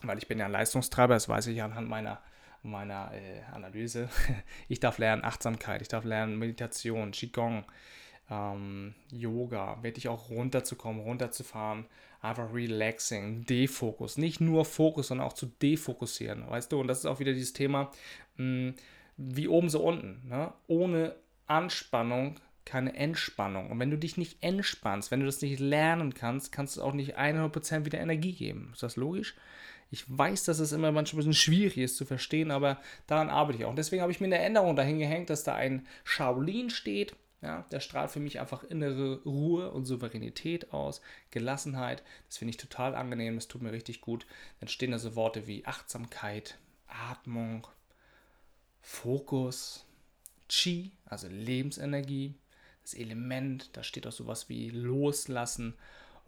weil 0.01 0.17
ich 0.17 0.27
bin 0.27 0.39
ja 0.39 0.45
ein 0.45 0.51
Leistungstreiber, 0.51 1.13
das 1.13 1.27
weiß 1.27 1.47
ich 1.47 1.61
anhand 1.61 1.89
meiner, 1.89 2.21
meiner 2.63 3.11
äh, 3.13 3.41
Analyse, 3.53 4.09
ich 4.67 4.79
darf 4.79 4.97
lernen 4.97 5.23
Achtsamkeit, 5.23 5.81
ich 5.81 5.87
darf 5.87 6.05
lernen 6.05 6.37
Meditation, 6.37 7.11
Qigong, 7.11 7.65
ähm, 8.29 8.95
Yoga, 9.11 9.81
wirklich 9.81 10.07
auch 10.07 10.29
runterzukommen, 10.29 11.01
runterzufahren, 11.01 11.85
einfach 12.21 12.53
relaxing, 12.53 13.45
Defokus. 13.45 14.17
Nicht 14.17 14.39
nur 14.41 14.65
Fokus, 14.65 15.07
sondern 15.07 15.27
auch 15.27 15.33
zu 15.33 15.47
defokussieren, 15.47 16.49
weißt 16.49 16.71
du? 16.71 16.79
Und 16.79 16.87
das 16.87 16.99
ist 16.99 17.05
auch 17.05 17.19
wieder 17.19 17.33
dieses 17.33 17.53
Thema, 17.53 17.91
mh, 18.37 18.37
hm, 18.37 18.75
wie 19.19 19.47
oben 19.47 19.69
so 19.69 19.81
unten. 19.83 20.27
Ne? 20.27 20.53
Ohne 20.67 21.15
Anspannung 21.45 22.39
keine 22.65 22.95
Entspannung. 22.95 23.71
Und 23.71 23.79
wenn 23.79 23.89
du 23.89 23.97
dich 23.97 24.17
nicht 24.17 24.43
entspannst, 24.43 25.09
wenn 25.09 25.21
du 25.21 25.25
das 25.25 25.41
nicht 25.41 25.59
lernen 25.59 26.13
kannst, 26.13 26.51
kannst 26.51 26.77
du 26.77 26.83
auch 26.83 26.93
nicht 26.93 27.17
100% 27.17 27.85
wieder 27.85 27.99
Energie 27.99 28.33
geben. 28.33 28.69
Ist 28.73 28.83
das 28.83 28.95
logisch? 28.95 29.35
Ich 29.89 30.05
weiß, 30.07 30.43
dass 30.43 30.59
es 30.59 30.71
immer 30.71 30.91
manchmal 30.91 31.23
ein 31.23 31.29
bisschen 31.29 31.33
schwierig 31.33 31.79
ist 31.79 31.97
zu 31.97 32.05
verstehen, 32.05 32.51
aber 32.51 32.79
daran 33.07 33.29
arbeite 33.29 33.57
ich 33.57 33.65
auch. 33.65 33.71
Und 33.71 33.79
deswegen 33.79 34.03
habe 34.03 34.11
ich 34.11 34.19
mir 34.19 34.27
eine 34.27 34.37
Änderung 34.37 34.75
dahin 34.75 34.99
gehängt, 34.99 35.31
dass 35.31 35.43
da 35.43 35.55
ein 35.55 35.87
Shaolin 36.03 36.69
steht 36.69 37.15
ja, 37.41 37.65
der 37.71 37.79
strahlt 37.79 38.11
für 38.11 38.19
mich 38.19 38.39
einfach 38.39 38.63
innere 38.63 39.21
Ruhe 39.23 39.71
und 39.71 39.85
Souveränität 39.85 40.73
aus, 40.73 41.01
Gelassenheit. 41.31 42.03
Das 42.27 42.37
finde 42.37 42.51
ich 42.51 42.57
total 42.57 42.95
angenehm, 42.95 43.35
das 43.35 43.47
tut 43.47 43.61
mir 43.61 43.71
richtig 43.71 44.01
gut. 44.01 44.25
Dann 44.59 44.67
stehen 44.67 44.91
da 44.91 44.99
so 44.99 45.15
Worte 45.15 45.47
wie 45.47 45.65
Achtsamkeit, 45.65 46.57
Atmung, 46.87 47.65
Fokus, 48.81 49.85
Qi, 50.47 50.91
also 51.05 51.27
Lebensenergie, 51.27 52.35
das 52.81 52.93
Element, 52.93 53.69
da 53.73 53.83
steht 53.83 54.07
auch 54.07 54.11
sowas 54.11 54.49
wie 54.49 54.69
Loslassen 54.69 55.75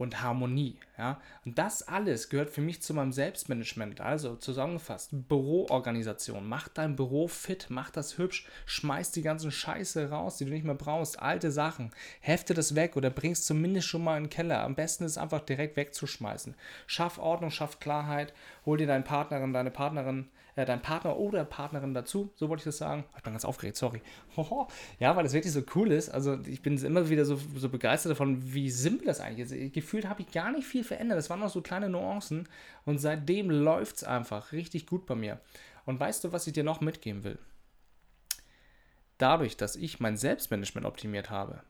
und 0.01 0.21
Harmonie. 0.21 0.77
Ja? 0.97 1.21
Und 1.45 1.57
das 1.57 1.87
alles 1.87 2.29
gehört 2.29 2.49
für 2.49 2.61
mich 2.61 2.81
zu 2.81 2.93
meinem 2.93 3.11
Selbstmanagement. 3.11 4.01
Also 4.01 4.35
zusammengefasst, 4.35 5.09
Büroorganisation. 5.11 6.47
Mach 6.47 6.67
dein 6.67 6.95
Büro 6.95 7.27
fit, 7.27 7.67
mach 7.69 7.91
das 7.91 8.17
hübsch, 8.17 8.47
schmeiß 8.65 9.11
die 9.11 9.21
ganzen 9.21 9.51
Scheiße 9.51 10.09
raus, 10.09 10.37
die 10.37 10.45
du 10.45 10.51
nicht 10.51 10.65
mehr 10.65 10.75
brauchst, 10.75 11.19
alte 11.19 11.51
Sachen. 11.51 11.91
Hefte 12.19 12.53
das 12.53 12.75
weg 12.75 12.97
oder 12.97 13.09
bringst 13.09 13.45
zumindest 13.45 13.87
schon 13.87 14.03
mal 14.03 14.17
in 14.17 14.25
den 14.25 14.29
Keller. 14.29 14.63
Am 14.63 14.75
besten 14.75 15.03
ist 15.03 15.11
es 15.11 15.17
einfach 15.17 15.41
direkt 15.41 15.77
wegzuschmeißen. 15.77 16.55
Schaff 16.87 17.17
Ordnung, 17.19 17.51
schaff 17.51 17.79
Klarheit, 17.79 18.33
hol 18.65 18.77
dir 18.77 18.87
deinen 18.87 19.03
Partnerin, 19.03 19.53
deine 19.53 19.71
Partnerin 19.71 20.29
äh, 20.55 20.65
dein 20.65 20.81
Partner 20.81 21.17
oder 21.17 21.45
Partnerin 21.45 21.93
dazu, 21.93 22.31
so 22.35 22.49
wollte 22.49 22.61
ich 22.61 22.65
das 22.65 22.77
sagen. 22.77 23.05
Ich 23.15 23.23
bin 23.23 23.33
ganz 23.33 23.45
aufgeregt, 23.45 23.77
sorry. 23.77 24.01
ja, 24.99 25.15
weil 25.15 25.23
das 25.23 25.33
wirklich 25.33 25.53
so 25.53 25.63
cool 25.75 25.91
ist. 25.91 26.09
Also 26.09 26.39
ich 26.45 26.61
bin 26.61 26.77
immer 26.83 27.09
wieder 27.09 27.25
so, 27.25 27.39
so 27.55 27.69
begeistert 27.69 28.11
davon, 28.11 28.53
wie 28.53 28.69
simpel 28.69 29.07
das 29.07 29.21
eigentlich 29.21 29.51
ist. 29.51 29.73
Gefühlt 29.73 30.07
habe 30.07 30.21
ich 30.21 30.31
gar 30.31 30.51
nicht 30.51 30.67
viel 30.67 30.83
verändert. 30.83 31.17
Das 31.17 31.29
waren 31.29 31.39
noch 31.39 31.49
so 31.49 31.61
kleine 31.61 31.89
Nuancen 31.89 32.47
und 32.85 32.99
seitdem 32.99 33.49
läuft 33.49 33.97
es 33.97 34.03
einfach 34.03 34.51
richtig 34.51 34.87
gut 34.87 35.05
bei 35.05 35.15
mir. 35.15 35.39
Und 35.85 35.99
weißt 35.99 36.23
du, 36.23 36.31
was 36.31 36.47
ich 36.47 36.53
dir 36.53 36.63
noch 36.63 36.81
mitgeben 36.81 37.23
will? 37.23 37.39
Dadurch, 39.17 39.57
dass 39.57 39.75
ich 39.75 39.99
mein 39.99 40.17
Selbstmanagement 40.17 40.85
optimiert 40.85 41.29
habe 41.29 41.61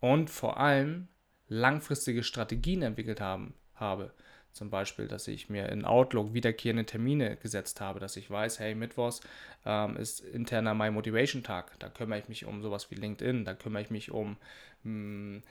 und 0.00 0.30
vor 0.30 0.58
allem 0.58 1.08
langfristige 1.48 2.22
Strategien 2.22 2.82
entwickelt 2.82 3.20
haben, 3.20 3.54
habe, 3.74 4.12
zum 4.56 4.70
Beispiel, 4.70 5.06
dass 5.06 5.28
ich 5.28 5.50
mir 5.50 5.68
in 5.68 5.84
Outlook 5.84 6.32
wiederkehrende 6.32 6.86
Termine 6.86 7.36
gesetzt 7.36 7.80
habe, 7.80 8.00
dass 8.00 8.16
ich 8.16 8.30
weiß, 8.30 8.58
hey, 8.58 8.74
Mittwochs 8.74 9.20
ähm, 9.66 9.96
ist 9.96 10.20
interner 10.20 10.74
My 10.74 10.90
Motivation 10.90 11.42
Tag. 11.42 11.78
Da 11.78 11.88
kümmere 11.88 12.18
ich 12.18 12.28
mich 12.28 12.46
um 12.46 12.62
sowas 12.62 12.90
wie 12.90 12.94
LinkedIn, 12.94 13.44
da 13.44 13.54
kümmere 13.54 13.82
ich 13.82 13.90
mich 13.90 14.10
um, 14.10 14.38
hm, 14.82 15.42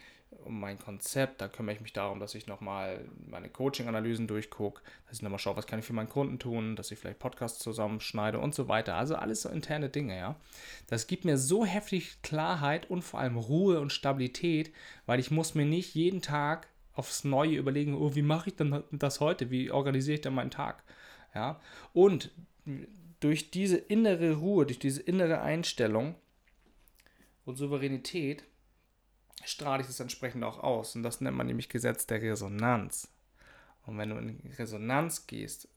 um 0.43 0.59
mein 0.59 0.79
Konzept, 0.79 1.39
da 1.39 1.47
kümmere 1.47 1.75
ich 1.75 1.81
mich 1.81 1.93
darum, 1.93 2.19
dass 2.19 2.33
ich 2.33 2.47
nochmal 2.47 3.05
meine 3.27 3.47
Coaching-Analysen 3.47 4.27
durchgucke, 4.27 4.81
dass 5.07 5.17
ich 5.17 5.21
nochmal 5.21 5.39
schaue, 5.39 5.55
was 5.55 5.67
kann 5.67 5.79
ich 5.79 5.85
für 5.85 5.93
meinen 5.93 6.09
Kunden 6.09 6.39
tun, 6.39 6.75
dass 6.75 6.91
ich 6.91 6.97
vielleicht 6.97 7.19
Podcasts 7.19 7.59
zusammenschneide 7.59 8.39
und 8.39 8.55
so 8.55 8.67
weiter. 8.67 8.95
Also 8.95 9.15
alles 9.15 9.43
so 9.43 9.49
interne 9.49 9.89
Dinge, 9.89 10.17
ja. 10.17 10.35
Das 10.87 11.05
gibt 11.05 11.25
mir 11.25 11.37
so 11.37 11.63
heftig 11.63 12.23
Klarheit 12.23 12.89
und 12.89 13.03
vor 13.03 13.19
allem 13.19 13.37
Ruhe 13.37 13.79
und 13.79 13.93
Stabilität, 13.93 14.73
weil 15.05 15.19
ich 15.19 15.29
muss 15.29 15.53
mir 15.53 15.65
nicht 15.65 15.93
jeden 15.93 16.23
Tag 16.23 16.67
aufs 16.95 17.23
Neue 17.23 17.57
überlegen, 17.57 17.95
oh, 17.95 18.15
wie 18.15 18.21
mache 18.21 18.49
ich 18.49 18.55
denn 18.55 18.83
das 18.91 19.19
heute? 19.19 19.51
Wie 19.51 19.69
organisiere 19.69 20.15
ich 20.15 20.21
denn 20.21 20.33
meinen 20.33 20.51
Tag? 20.51 20.83
Ja? 21.33 21.59
Und 21.93 22.31
durch 23.19 23.51
diese 23.51 23.77
innere 23.77 24.35
Ruhe, 24.35 24.65
durch 24.65 24.79
diese 24.79 25.01
innere 25.01 25.41
Einstellung 25.41 26.15
und 27.43 27.57
Souveränität 27.57 28.43
strahle 29.43 29.81
ich 29.81 29.87
das 29.87 29.99
entsprechend 29.99 30.43
auch 30.43 30.59
aus. 30.59 30.95
Und 30.95 31.03
das 31.03 31.21
nennt 31.21 31.37
man 31.37 31.47
nämlich 31.47 31.69
Gesetz 31.69 32.07
der 32.07 32.21
Resonanz. 32.21 33.11
Und 33.85 33.97
wenn 33.97 34.09
du 34.09 34.17
in 34.17 34.39
Resonanz 34.57 35.27
gehst 35.27 35.67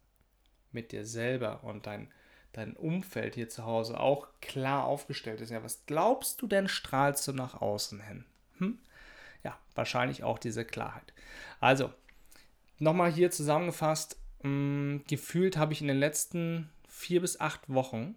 mit 0.73 0.93
dir 0.93 1.05
selber 1.05 1.65
und 1.65 1.87
dein, 1.87 2.11
dein 2.53 2.75
Umfeld 2.75 3.35
hier 3.35 3.49
zu 3.49 3.65
Hause 3.65 4.01
auch 4.01 4.29
klar 4.41 4.85
aufgestellt 4.85 5.41
ist, 5.41 5.51
ja, 5.51 5.63
was 5.63 5.85
glaubst 5.87 6.41
du 6.41 6.47
denn, 6.47 6.69
strahlst 6.69 7.27
du 7.29 7.33
nach 7.33 7.61
außen 7.61 8.01
hin? 8.01 8.25
Hm? 8.59 8.79
Ja, 9.45 9.59
wahrscheinlich 9.75 10.25
auch 10.25 10.39
diese 10.39 10.65
Klarheit. 10.65 11.13
Also, 11.61 11.93
nochmal 12.79 13.13
hier 13.13 13.31
zusammengefasst, 13.31 14.21
mh, 14.43 14.49
hm, 14.49 15.05
gefühlt 15.09 15.57
habe 15.57 15.73
ich 15.73 15.81
in 15.81 15.89
den 15.89 15.99
letzten 15.99 16.71
vier 16.89 17.21
bis 17.21 17.41
acht 17.41 17.69
Wochen 17.73 18.17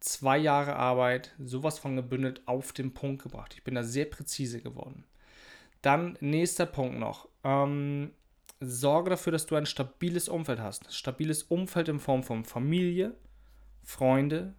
zwei 0.00 0.36
Jahre 0.36 0.76
Arbeit 0.76 1.32
sowas 1.38 1.78
von 1.78 1.96
gebündelt 1.96 2.42
auf 2.46 2.72
den 2.72 2.92
Punkt 2.92 3.22
gebracht. 3.22 3.54
Ich 3.54 3.62
bin 3.62 3.74
da 3.74 3.82
sehr 3.84 4.06
präzise 4.06 4.60
geworden. 4.60 5.04
Dann 5.80 6.16
nächster 6.20 6.66
Punkt 6.66 6.98
noch. 6.98 7.28
Ähm, 7.44 8.12
sorge 8.60 9.10
dafür, 9.10 9.32
dass 9.32 9.46
du 9.46 9.56
ein 9.56 9.66
stabiles 9.66 10.28
Umfeld 10.28 10.60
hast. 10.60 10.92
Stabiles 10.94 11.44
Umfeld 11.44 11.88
in 11.88 12.00
Form 12.00 12.22
von 12.22 12.44
Familie, 12.44 13.14
Freunde, 13.82 14.54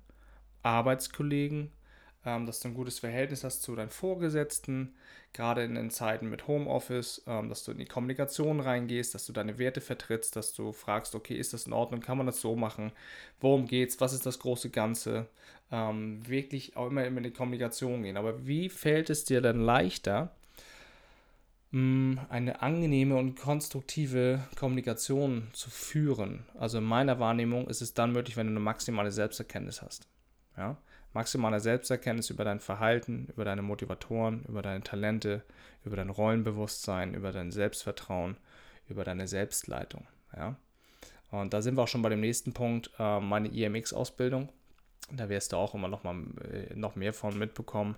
Arbeitskollegen, 0.63 1.71
ähm, 2.25 2.45
dass 2.45 2.59
du 2.59 2.69
ein 2.69 2.73
gutes 2.73 2.99
Verhältnis 2.99 3.43
hast 3.43 3.63
zu 3.63 3.75
deinen 3.75 3.89
Vorgesetzten, 3.89 4.93
gerade 5.33 5.63
in 5.63 5.75
den 5.75 5.89
Zeiten 5.89 6.29
mit 6.29 6.47
Homeoffice, 6.47 7.23
ähm, 7.27 7.49
dass 7.49 7.63
du 7.63 7.71
in 7.71 7.79
die 7.79 7.85
Kommunikation 7.85 8.59
reingehst, 8.59 9.13
dass 9.13 9.25
du 9.25 9.33
deine 9.33 9.57
Werte 9.57 9.81
vertrittst, 9.81 10.35
dass 10.35 10.53
du 10.53 10.71
fragst, 10.71 11.15
okay, 11.15 11.35
ist 11.35 11.53
das 11.53 11.67
in 11.67 11.73
Ordnung, 11.73 12.01
kann 12.01 12.17
man 12.17 12.27
das 12.27 12.39
so 12.39 12.55
machen, 12.55 12.91
worum 13.41 13.67
geht's, 13.67 13.99
was 13.99 14.13
ist 14.13 14.25
das 14.25 14.39
große 14.39 14.69
Ganze, 14.69 15.27
ähm, 15.71 16.25
wirklich 16.27 16.77
auch 16.77 16.87
immer, 16.87 17.03
immer 17.05 17.17
in 17.17 17.23
die 17.23 17.31
Kommunikation 17.31 18.03
gehen. 18.03 18.17
Aber 18.17 18.45
wie 18.45 18.69
fällt 18.69 19.09
es 19.09 19.25
dir 19.25 19.41
denn 19.41 19.59
leichter, 19.59 20.35
mm, 21.71 22.19
eine 22.29 22.61
angenehme 22.61 23.15
und 23.15 23.35
konstruktive 23.35 24.47
Kommunikation 24.55 25.47
zu 25.53 25.71
führen. 25.71 26.45
Also 26.57 26.77
in 26.77 26.83
meiner 26.83 27.19
Wahrnehmung 27.19 27.67
ist 27.67 27.81
es 27.81 27.95
dann 27.95 28.11
möglich, 28.13 28.37
wenn 28.37 28.47
du 28.47 28.51
eine 28.51 28.59
maximale 28.59 29.11
Selbsterkenntnis 29.11 29.81
hast. 29.81 30.07
Ja? 30.55 30.77
Maximale 31.13 31.59
Selbsterkenntnis 31.59 32.29
über 32.29 32.43
dein 32.43 32.59
Verhalten, 32.59 33.27
über 33.33 33.45
deine 33.45 33.61
Motivatoren, 33.61 34.43
über 34.47 34.61
deine 34.61 34.83
Talente, 34.83 35.43
über 35.85 35.95
dein 35.95 36.09
Rollenbewusstsein, 36.09 37.13
über 37.13 37.31
dein 37.31 37.51
Selbstvertrauen, 37.51 38.37
über 38.87 39.03
deine 39.03 39.27
Selbstleitung. 39.27 40.07
Ja? 40.35 40.55
Und 41.31 41.53
da 41.53 41.61
sind 41.61 41.77
wir 41.77 41.83
auch 41.83 41.87
schon 41.87 42.01
bei 42.01 42.09
dem 42.09 42.21
nächsten 42.21 42.53
Punkt, 42.53 42.91
äh, 42.99 43.19
meine 43.19 43.47
IMX-Ausbildung. 43.47 44.49
Da 45.11 45.29
wirst 45.29 45.51
du 45.51 45.57
auch 45.57 45.73
immer 45.73 45.87
noch, 45.87 46.03
mal, 46.03 46.15
äh, 46.51 46.75
noch 46.75 46.95
mehr 46.95 47.13
von 47.13 47.37
mitbekommen. 47.37 47.95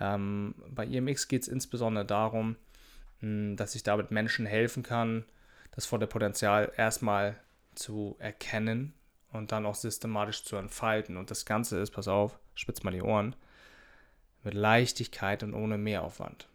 Ähm, 0.00 0.54
bei 0.68 0.86
IMX 0.86 1.28
geht 1.28 1.42
es 1.42 1.48
insbesondere 1.48 2.04
darum, 2.04 2.56
mh, 3.20 3.56
dass 3.56 3.74
ich 3.74 3.82
damit 3.82 4.10
Menschen 4.10 4.46
helfen 4.46 4.82
kann, 4.82 5.24
das 5.72 5.86
volle 5.86 6.06
Potenzial 6.06 6.72
erstmal 6.76 7.36
zu 7.74 8.16
erkennen 8.18 8.94
und 9.34 9.52
dann 9.52 9.66
auch 9.66 9.74
systematisch 9.74 10.44
zu 10.44 10.56
entfalten. 10.56 11.16
Und 11.16 11.30
das 11.30 11.44
Ganze 11.44 11.78
ist, 11.80 11.90
pass 11.90 12.08
auf, 12.08 12.38
spitz 12.54 12.82
mal 12.82 12.92
die 12.92 13.02
Ohren, 13.02 13.36
mit 14.42 14.54
Leichtigkeit 14.54 15.42
und 15.42 15.54
ohne 15.54 15.78
Mehraufwand. 15.78 16.48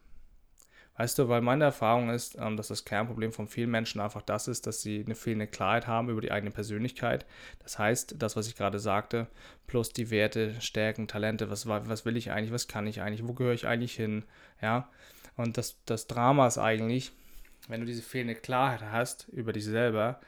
Weißt 0.98 1.18
du, 1.18 1.30
weil 1.30 1.40
meine 1.40 1.64
Erfahrung 1.64 2.10
ist, 2.10 2.38
ähm, 2.38 2.58
dass 2.58 2.68
das 2.68 2.84
Kernproblem 2.84 3.32
von 3.32 3.48
vielen 3.48 3.72
Menschen 3.72 4.02
einfach 4.02 4.22
das 4.22 4.50
ist, 4.50 4.68
dass 4.68 4.82
sie 4.82 5.04
eine 5.06 5.16
fehlende 5.16 5.48
Klarheit 5.48 5.88
haben 5.88 6.10
über 6.10 6.20
die 6.20 6.32
eigene 6.32 6.52
Persönlichkeit. 6.52 7.26
Das 7.60 7.80
heißt, 7.80 8.16
das, 8.20 8.36
was 8.36 8.48
ich 8.48 8.58
gerade 8.58 8.80
sagte, 8.80 9.28
plus 9.66 9.94
die 9.94 10.10
Werte, 10.10 10.60
Stärken, 10.60 11.08
Talente, 11.08 11.50
was, 11.50 11.68
was 11.68 12.04
will 12.04 12.18
ich 12.18 12.32
eigentlich, 12.32 12.52
was 12.52 12.68
kann 12.68 12.86
ich 12.86 13.02
eigentlich, 13.02 13.26
wo 13.26 13.34
gehöre 13.34 13.54
ich 13.54 13.66
eigentlich 13.66 13.96
hin, 13.96 14.26
ja. 14.62 14.90
Und 15.38 15.58
das, 15.58 15.78
das 15.86 16.08
Drama 16.08 16.48
ist 16.48 16.58
eigentlich, 16.58 17.14
wenn 17.70 17.80
du 17.80 17.86
diese 17.86 18.02
fehlende 18.02 18.36
Klarheit 18.36 18.82
hast 18.92 19.30
über 19.30 19.54
dich 19.54 19.64
selber, 19.64 20.20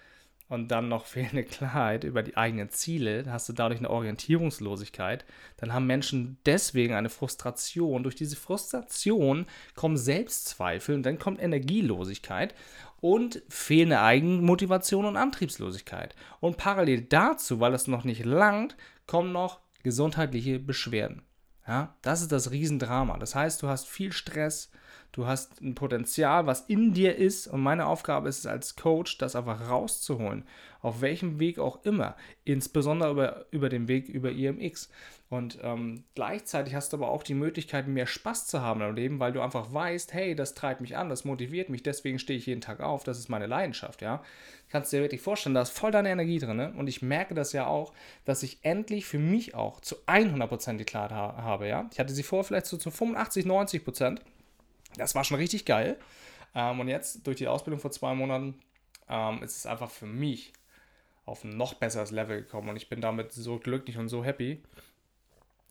und 0.51 0.67
dann 0.67 0.89
noch 0.89 1.05
fehlende 1.07 1.43
Klarheit 1.45 2.03
über 2.03 2.23
die 2.23 2.35
eigenen 2.35 2.69
Ziele, 2.69 3.23
hast 3.29 3.47
du 3.47 3.53
dadurch 3.53 3.79
eine 3.79 3.89
Orientierungslosigkeit, 3.89 5.25
dann 5.57 5.73
haben 5.73 5.87
Menschen 5.87 6.37
deswegen 6.45 6.93
eine 6.93 7.09
Frustration. 7.09 8.03
Durch 8.03 8.15
diese 8.15 8.35
Frustration 8.35 9.45
kommen 9.75 9.95
Selbstzweifel 9.95 10.95
und 10.95 11.03
dann 11.03 11.19
kommt 11.19 11.41
Energielosigkeit 11.41 12.53
und 12.99 13.41
fehlende 13.47 14.01
Eigenmotivation 14.01 15.05
und 15.05 15.15
Antriebslosigkeit. 15.15 16.15
Und 16.41 16.57
parallel 16.57 17.03
dazu, 17.03 17.61
weil 17.61 17.71
das 17.71 17.87
noch 17.87 18.03
nicht 18.03 18.25
langt, 18.25 18.75
kommen 19.07 19.31
noch 19.31 19.61
gesundheitliche 19.83 20.59
Beschwerden. 20.59 21.23
Ja, 21.65 21.95
das 22.01 22.21
ist 22.21 22.31
das 22.33 22.51
Riesendrama. 22.51 23.17
Das 23.17 23.35
heißt, 23.35 23.63
du 23.63 23.69
hast 23.69 23.87
viel 23.87 24.11
Stress, 24.11 24.69
Du 25.11 25.27
hast 25.27 25.61
ein 25.61 25.75
Potenzial, 25.75 26.45
was 26.45 26.61
in 26.61 26.93
dir 26.93 27.17
ist 27.17 27.47
und 27.47 27.61
meine 27.61 27.85
Aufgabe 27.85 28.29
ist 28.29 28.39
es 28.39 28.45
als 28.45 28.77
Coach, 28.77 29.17
das 29.17 29.35
einfach 29.35 29.69
rauszuholen. 29.69 30.45
Auf 30.81 31.01
welchem 31.01 31.37
Weg 31.37 31.59
auch 31.59 31.83
immer. 31.83 32.15
Insbesondere 32.45 33.11
über, 33.11 33.45
über 33.51 33.69
den 33.69 33.87
Weg 33.89 34.07
über 34.07 34.31
IMX. 34.31 34.89
Und 35.29 35.59
ähm, 35.63 36.03
gleichzeitig 36.15 36.75
hast 36.75 36.91
du 36.91 36.97
aber 36.97 37.09
auch 37.09 37.23
die 37.23 37.33
Möglichkeit, 37.33 37.87
mehr 37.87 38.07
Spaß 38.07 38.47
zu 38.47 38.61
haben 38.61 38.81
im 38.81 38.95
Leben, 38.95 39.19
weil 39.19 39.31
du 39.31 39.41
einfach 39.41 39.73
weißt, 39.73 40.13
hey, 40.13 40.35
das 40.35 40.55
treibt 40.55 40.81
mich 40.81 40.97
an, 40.97 41.07
das 41.07 41.23
motiviert 41.23 41.69
mich, 41.69 41.83
deswegen 41.83 42.19
stehe 42.19 42.37
ich 42.37 42.47
jeden 42.47 42.59
Tag 42.59 42.81
auf, 42.81 43.05
das 43.05 43.17
ist 43.17 43.29
meine 43.29 43.47
Leidenschaft, 43.47 44.01
ja. 44.01 44.21
Kannst 44.69 44.91
du 44.91 44.97
dir 44.97 45.03
wirklich 45.03 45.21
vorstellen, 45.21 45.55
da 45.55 45.61
ist 45.61 45.77
voll 45.77 45.91
deine 45.91 46.09
Energie 46.09 46.39
drin. 46.39 46.57
Ne? 46.57 46.73
Und 46.77 46.87
ich 46.87 47.01
merke 47.01 47.33
das 47.33 47.53
ja 47.53 47.67
auch, 47.67 47.93
dass 48.25 48.43
ich 48.43 48.59
endlich 48.63 49.05
für 49.05 49.19
mich 49.19 49.55
auch 49.55 49.79
zu 49.79 49.95
100% 50.05 50.77
die 50.77 50.83
Klarheit 50.83 51.11
ha 51.11 51.37
habe, 51.37 51.67
ja. 51.67 51.89
Ich 51.91 51.99
hatte 51.99 52.13
sie 52.13 52.23
vorher 52.23 52.43
vielleicht 52.43 52.65
so 52.65 52.77
zu 52.77 52.91
85, 52.91 53.45
90%. 53.45 54.19
Das 54.97 55.15
war 55.15 55.23
schon 55.23 55.37
richtig 55.37 55.65
geil. 55.65 55.97
Ähm, 56.53 56.79
und 56.79 56.87
jetzt 56.87 57.25
durch 57.25 57.37
die 57.37 57.47
Ausbildung 57.47 57.79
vor 57.79 57.91
zwei 57.91 58.13
Monaten 58.13 58.59
ähm, 59.09 59.41
ist 59.43 59.57
es 59.57 59.65
einfach 59.65 59.89
für 59.89 60.05
mich 60.05 60.53
auf 61.25 61.43
ein 61.43 61.55
noch 61.55 61.75
besseres 61.75 62.11
Level 62.11 62.41
gekommen. 62.41 62.69
Und 62.69 62.75
ich 62.75 62.89
bin 62.89 63.01
damit 63.01 63.31
so 63.31 63.59
glücklich 63.59 63.97
und 63.97 64.09
so 64.09 64.23
happy, 64.23 64.61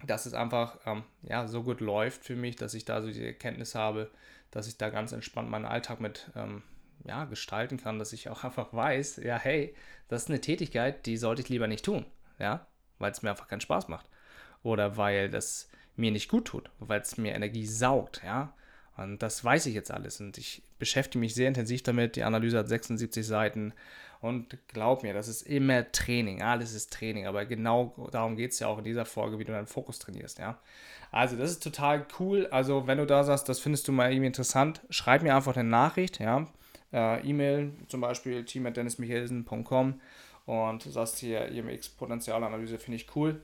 dass 0.06 0.26
es 0.26 0.34
einfach 0.34 0.78
ähm, 0.86 1.02
ja, 1.22 1.46
so 1.46 1.62
gut 1.62 1.80
läuft 1.80 2.24
für 2.24 2.36
mich, 2.36 2.56
dass 2.56 2.74
ich 2.74 2.84
da 2.84 3.02
so 3.02 3.10
die 3.10 3.24
Erkenntnis 3.24 3.74
habe, 3.74 4.10
dass 4.50 4.66
ich 4.66 4.78
da 4.78 4.88
ganz 4.90 5.12
entspannt 5.12 5.50
meinen 5.50 5.66
Alltag 5.66 6.00
mit 6.00 6.30
ja, 7.04 7.24
gestalten 7.24 7.78
kann, 7.78 7.98
dass 7.98 8.12
ich 8.12 8.28
auch 8.28 8.44
einfach 8.44 8.72
weiß, 8.72 9.20
ja, 9.24 9.38
hey, 9.38 9.74
das 10.08 10.24
ist 10.24 10.28
eine 10.28 10.40
Tätigkeit, 10.40 11.06
die 11.06 11.16
sollte 11.16 11.42
ich 11.42 11.48
lieber 11.48 11.66
nicht 11.66 11.84
tun, 11.84 12.04
ja, 12.38 12.66
weil 12.98 13.12
es 13.12 13.22
mir 13.22 13.30
einfach 13.30 13.48
keinen 13.48 13.60
Spaß 13.60 13.88
macht. 13.88 14.06
Oder 14.62 14.96
weil 14.96 15.30
das 15.30 15.68
mir 15.96 16.10
nicht 16.10 16.28
gut 16.28 16.46
tut, 16.46 16.70
weil 16.78 17.00
es 17.00 17.16
mir 17.16 17.34
Energie 17.34 17.66
saugt, 17.66 18.22
ja, 18.24 18.54
und 19.02 19.23
das 19.23 19.45
weiß 19.45 19.66
ich 19.66 19.75
jetzt 19.75 19.90
alles 19.90 20.21
und 20.21 20.37
ich 20.38 20.62
beschäftige 20.78 21.19
mich 21.19 21.35
sehr 21.35 21.49
intensiv 21.49 21.83
damit. 21.83 22.16
Die 22.16 22.23
Analyse 22.23 22.59
hat 22.59 22.69
76 22.69 23.26
Seiten 23.26 23.73
und 24.21 24.59
glaub 24.69 25.02
mir, 25.02 25.14
das 25.14 25.28
ist 25.28 25.42
immer 25.42 25.90
Training. 25.92 26.42
Alles 26.42 26.75
ist 26.75 26.92
Training, 26.92 27.26
aber 27.26 27.47
genau 27.47 27.95
darum 28.12 28.37
geht 28.37 28.52
es 28.52 28.59
ja 28.59 28.66
auch 28.66 28.78
in 28.78 28.85
dieser 28.85 29.07
Folge, 29.07 29.38
wie 29.38 29.45
du 29.45 29.52
deinen 29.52 29.66
Fokus 29.66 29.99
trainierst, 29.99 30.38
ja. 30.38 30.59
Also, 31.11 31.37
das 31.37 31.50
ist 31.50 31.62
total 31.62 32.07
cool. 32.19 32.47
Also, 32.50 32.87
wenn 32.87 32.99
du 32.99 33.07
da 33.07 33.25
sagst, 33.25 33.49
das 33.49 33.59
findest 33.59 33.88
du 33.88 33.92
mal 33.92 34.11
irgendwie 34.12 34.28
interessant, 34.28 34.83
schreib 34.90 35.23
mir 35.23 35.35
einfach 35.35 35.57
eine 35.57 35.69
Nachricht, 35.69 36.21
ja. 36.21 36.47
Äh, 36.92 37.26
E-Mail 37.28 37.73
zum 37.88 38.00
Beispiel 38.00 38.45
team.dennismichelsen.com 38.45 40.00
und 40.47 40.83
sagst 40.83 41.19
hier, 41.19 41.47
IMX-Potenzialanalyse 41.49 42.78
finde 42.78 42.97
ich 42.97 43.14
cool. 43.16 43.40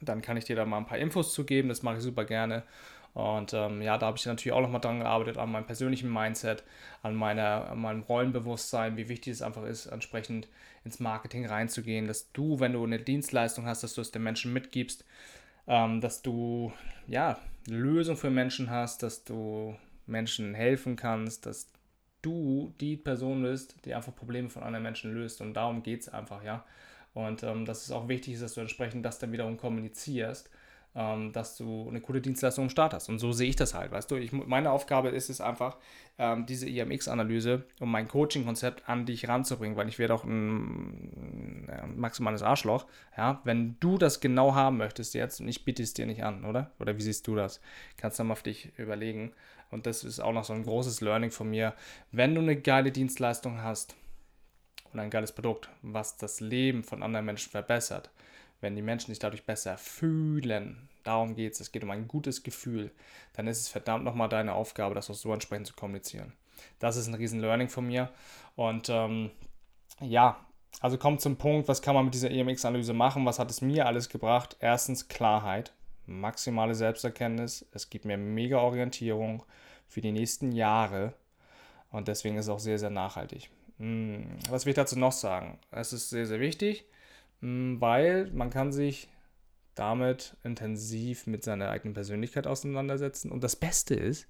Dann 0.00 0.22
kann 0.22 0.36
ich 0.36 0.44
dir 0.44 0.56
da 0.56 0.64
mal 0.64 0.78
ein 0.78 0.86
paar 0.86 0.98
Infos 0.98 1.32
zu 1.32 1.44
geben, 1.44 1.68
das 1.68 1.82
mache 1.82 1.96
ich 1.96 2.02
super 2.02 2.24
gerne. 2.24 2.62
Und 3.14 3.54
ähm, 3.54 3.80
ja, 3.80 3.96
da 3.96 4.06
habe 4.06 4.18
ich 4.18 4.26
natürlich 4.26 4.52
auch 4.52 4.60
nochmal 4.60 4.80
dran 4.80 4.98
gearbeitet, 4.98 5.38
an 5.38 5.52
meinem 5.52 5.66
persönlichen 5.66 6.12
Mindset, 6.12 6.64
an, 7.02 7.14
meiner, 7.14 7.70
an 7.70 7.78
meinem 7.78 8.02
Rollenbewusstsein, 8.02 8.96
wie 8.96 9.08
wichtig 9.08 9.34
es 9.34 9.42
einfach 9.42 9.64
ist, 9.64 9.86
entsprechend 9.86 10.48
ins 10.84 10.98
Marketing 10.98 11.46
reinzugehen, 11.46 12.08
dass 12.08 12.32
du, 12.32 12.58
wenn 12.58 12.72
du 12.72 12.82
eine 12.82 12.98
Dienstleistung 12.98 13.66
hast, 13.66 13.84
dass 13.84 13.94
du 13.94 14.00
es 14.00 14.10
den 14.10 14.24
Menschen 14.24 14.52
mitgibst, 14.52 15.04
ähm, 15.68 16.00
dass 16.00 16.22
du 16.22 16.72
ja 17.06 17.38
Lösung 17.68 18.16
für 18.16 18.30
Menschen 18.30 18.68
hast, 18.68 19.04
dass 19.04 19.22
du 19.22 19.76
Menschen 20.06 20.52
helfen 20.54 20.96
kannst, 20.96 21.46
dass 21.46 21.68
du 22.20 22.74
die 22.80 22.96
Person 22.96 23.42
bist, 23.42 23.76
die 23.84 23.94
einfach 23.94 24.14
Probleme 24.14 24.50
von 24.50 24.64
anderen 24.64 24.82
Menschen 24.82 25.14
löst. 25.14 25.40
Und 25.40 25.54
darum 25.54 25.84
geht 25.84 26.00
es 26.00 26.08
einfach, 26.08 26.42
ja. 26.42 26.64
Und 27.14 27.44
ähm, 27.44 27.64
dass 27.64 27.84
es 27.84 27.92
auch 27.92 28.08
wichtig 28.08 28.34
ist, 28.34 28.42
dass 28.42 28.54
du 28.54 28.60
entsprechend 28.60 29.04
das 29.04 29.20
dann 29.20 29.30
wiederum 29.30 29.56
kommunizierst 29.56 30.50
ähm, 30.96 31.32
dass 31.32 31.56
du 31.56 31.88
eine 31.88 32.00
coole 32.00 32.20
Dienstleistung 32.20 32.64
im 32.64 32.70
Start 32.70 32.94
hast. 32.94 33.08
Und 33.08 33.18
so 33.18 33.32
sehe 33.32 33.48
ich 33.48 33.56
das 33.56 33.74
halt, 33.74 33.90
weißt 33.90 34.10
du. 34.10 34.16
Ich, 34.16 34.32
meine 34.32 34.70
Aufgabe 34.70 35.08
ist 35.08 35.28
es 35.28 35.40
einfach, 35.40 35.76
ähm, 36.18 36.46
diese 36.46 36.68
IMX-Analyse 36.68 37.64
und 37.80 37.90
mein 37.90 38.06
Coaching-Konzept 38.06 38.88
an 38.88 39.04
dich 39.04 39.28
ranzubringen, 39.28 39.76
weil 39.76 39.88
ich 39.88 39.98
werde 39.98 40.14
auch 40.14 40.24
ein, 40.24 41.68
ein, 41.68 41.98
maximales 41.98 42.42
Arschloch, 42.42 42.86
ja, 43.16 43.40
wenn 43.44 43.76
du 43.80 43.98
das 43.98 44.20
genau 44.20 44.54
haben 44.54 44.76
möchtest 44.76 45.14
jetzt 45.14 45.40
und 45.40 45.48
ich 45.48 45.64
biete 45.64 45.82
es 45.82 45.94
dir 45.94 46.06
nicht 46.06 46.22
an, 46.22 46.44
oder? 46.44 46.70
Oder 46.78 46.96
wie 46.96 47.02
siehst 47.02 47.26
du 47.26 47.34
das? 47.34 47.60
Kannst 47.96 48.18
du 48.18 48.24
mal 48.24 48.32
auf 48.32 48.42
dich 48.42 48.72
überlegen. 48.78 49.32
Und 49.70 49.86
das 49.86 50.04
ist 50.04 50.20
auch 50.20 50.32
noch 50.32 50.44
so 50.44 50.52
ein 50.52 50.62
großes 50.62 51.00
Learning 51.00 51.32
von 51.32 51.50
mir. 51.50 51.74
Wenn 52.12 52.36
du 52.36 52.40
eine 52.40 52.54
geile 52.54 52.92
Dienstleistung 52.92 53.62
hast 53.62 53.96
und 54.92 55.00
ein 55.00 55.10
geiles 55.10 55.32
Produkt, 55.32 55.68
was 55.82 56.16
das 56.16 56.38
Leben 56.38 56.84
von 56.84 57.02
anderen 57.02 57.26
Menschen 57.26 57.50
verbessert, 57.50 58.10
wenn 58.64 58.74
die 58.74 58.82
Menschen 58.82 59.12
sich 59.12 59.18
dadurch 59.20 59.44
besser 59.44 59.78
fühlen, 59.78 60.88
darum 61.04 61.36
geht 61.36 61.52
es, 61.52 61.60
es 61.60 61.70
geht 61.70 61.84
um 61.84 61.90
ein 61.90 62.08
gutes 62.08 62.42
Gefühl, 62.42 62.90
dann 63.34 63.46
ist 63.46 63.60
es 63.60 63.68
verdammt 63.68 64.04
nochmal 64.04 64.28
deine 64.28 64.54
Aufgabe, 64.54 64.94
das 64.94 65.10
auch 65.10 65.14
so 65.14 65.32
entsprechend 65.32 65.66
zu 65.66 65.74
kommunizieren. 65.74 66.32
Das 66.78 66.96
ist 66.96 67.06
ein 67.06 67.14
riesen 67.14 67.40
Learning 67.40 67.68
von 67.68 67.86
mir. 67.86 68.10
Und 68.56 68.88
ähm, 68.88 69.30
ja, 70.00 70.44
also 70.80 70.96
kommt 70.96 71.20
zum 71.20 71.36
Punkt, 71.36 71.68
was 71.68 71.82
kann 71.82 71.94
man 71.94 72.06
mit 72.06 72.14
dieser 72.14 72.30
EMX-Analyse 72.30 72.94
machen? 72.94 73.26
Was 73.26 73.38
hat 73.38 73.50
es 73.50 73.60
mir 73.60 73.86
alles 73.86 74.08
gebracht? 74.08 74.56
Erstens 74.60 75.08
Klarheit, 75.08 75.72
maximale 76.06 76.74
Selbsterkenntnis. 76.74 77.66
Es 77.72 77.90
gibt 77.90 78.06
mir 78.06 78.16
mega 78.16 78.58
Orientierung 78.58 79.44
für 79.86 80.00
die 80.00 80.12
nächsten 80.12 80.52
Jahre. 80.52 81.12
Und 81.90 82.08
deswegen 82.08 82.36
ist 82.36 82.46
es 82.46 82.50
auch 82.50 82.58
sehr, 82.58 82.78
sehr 82.78 82.90
nachhaltig. 82.90 83.50
Hm, 83.78 84.38
was 84.48 84.64
will 84.64 84.70
ich 84.70 84.76
dazu 84.76 84.98
noch 84.98 85.12
sagen? 85.12 85.58
Es 85.70 85.92
ist 85.92 86.08
sehr, 86.08 86.26
sehr 86.26 86.40
wichtig, 86.40 86.86
weil 87.44 88.30
man 88.32 88.50
kann 88.50 88.72
sich 88.72 89.08
damit 89.74 90.36
intensiv 90.44 91.26
mit 91.26 91.42
seiner 91.42 91.70
eigenen 91.70 91.94
Persönlichkeit 91.94 92.46
auseinandersetzen. 92.46 93.30
Und 93.30 93.44
das 93.44 93.56
Beste 93.56 93.94
ist, 93.94 94.28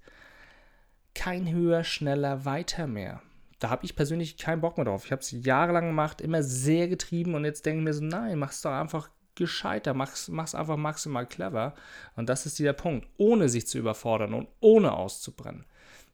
kein 1.13 1.49
höher, 1.49 1.83
schneller, 1.83 2.45
weiter 2.45 2.87
mehr. 2.87 3.21
Da 3.59 3.69
habe 3.69 3.85
ich 3.85 3.95
persönlich 3.95 4.37
keinen 4.37 4.61
Bock 4.61 4.77
mehr 4.77 4.85
drauf. 4.85 5.05
Ich 5.05 5.11
habe 5.11 5.21
es 5.21 5.31
jahrelang 5.31 5.87
gemacht, 5.87 6.19
immer 6.19 6.43
sehr 6.43 6.87
getrieben 6.89 7.35
und 7.35 7.45
jetzt 7.45 7.65
denke 7.65 7.79
ich 7.79 7.85
mir 7.85 7.93
so, 7.93 8.03
nein, 8.03 8.37
mach 8.37 8.51
es 8.51 8.61
doch 8.61 8.71
einfach 8.71 9.09
gescheiter, 9.35 9.93
mach 9.93 10.13
es 10.13 10.55
einfach 10.55 10.77
maximal 10.77 11.25
clever. 11.25 11.73
Und 12.15 12.27
das 12.27 12.45
ist 12.45 12.59
dieser 12.59 12.73
Punkt, 12.73 13.07
ohne 13.17 13.47
sich 13.47 13.67
zu 13.67 13.77
überfordern 13.77 14.33
und 14.33 14.49
ohne 14.59 14.93
auszubrennen. 14.93 15.65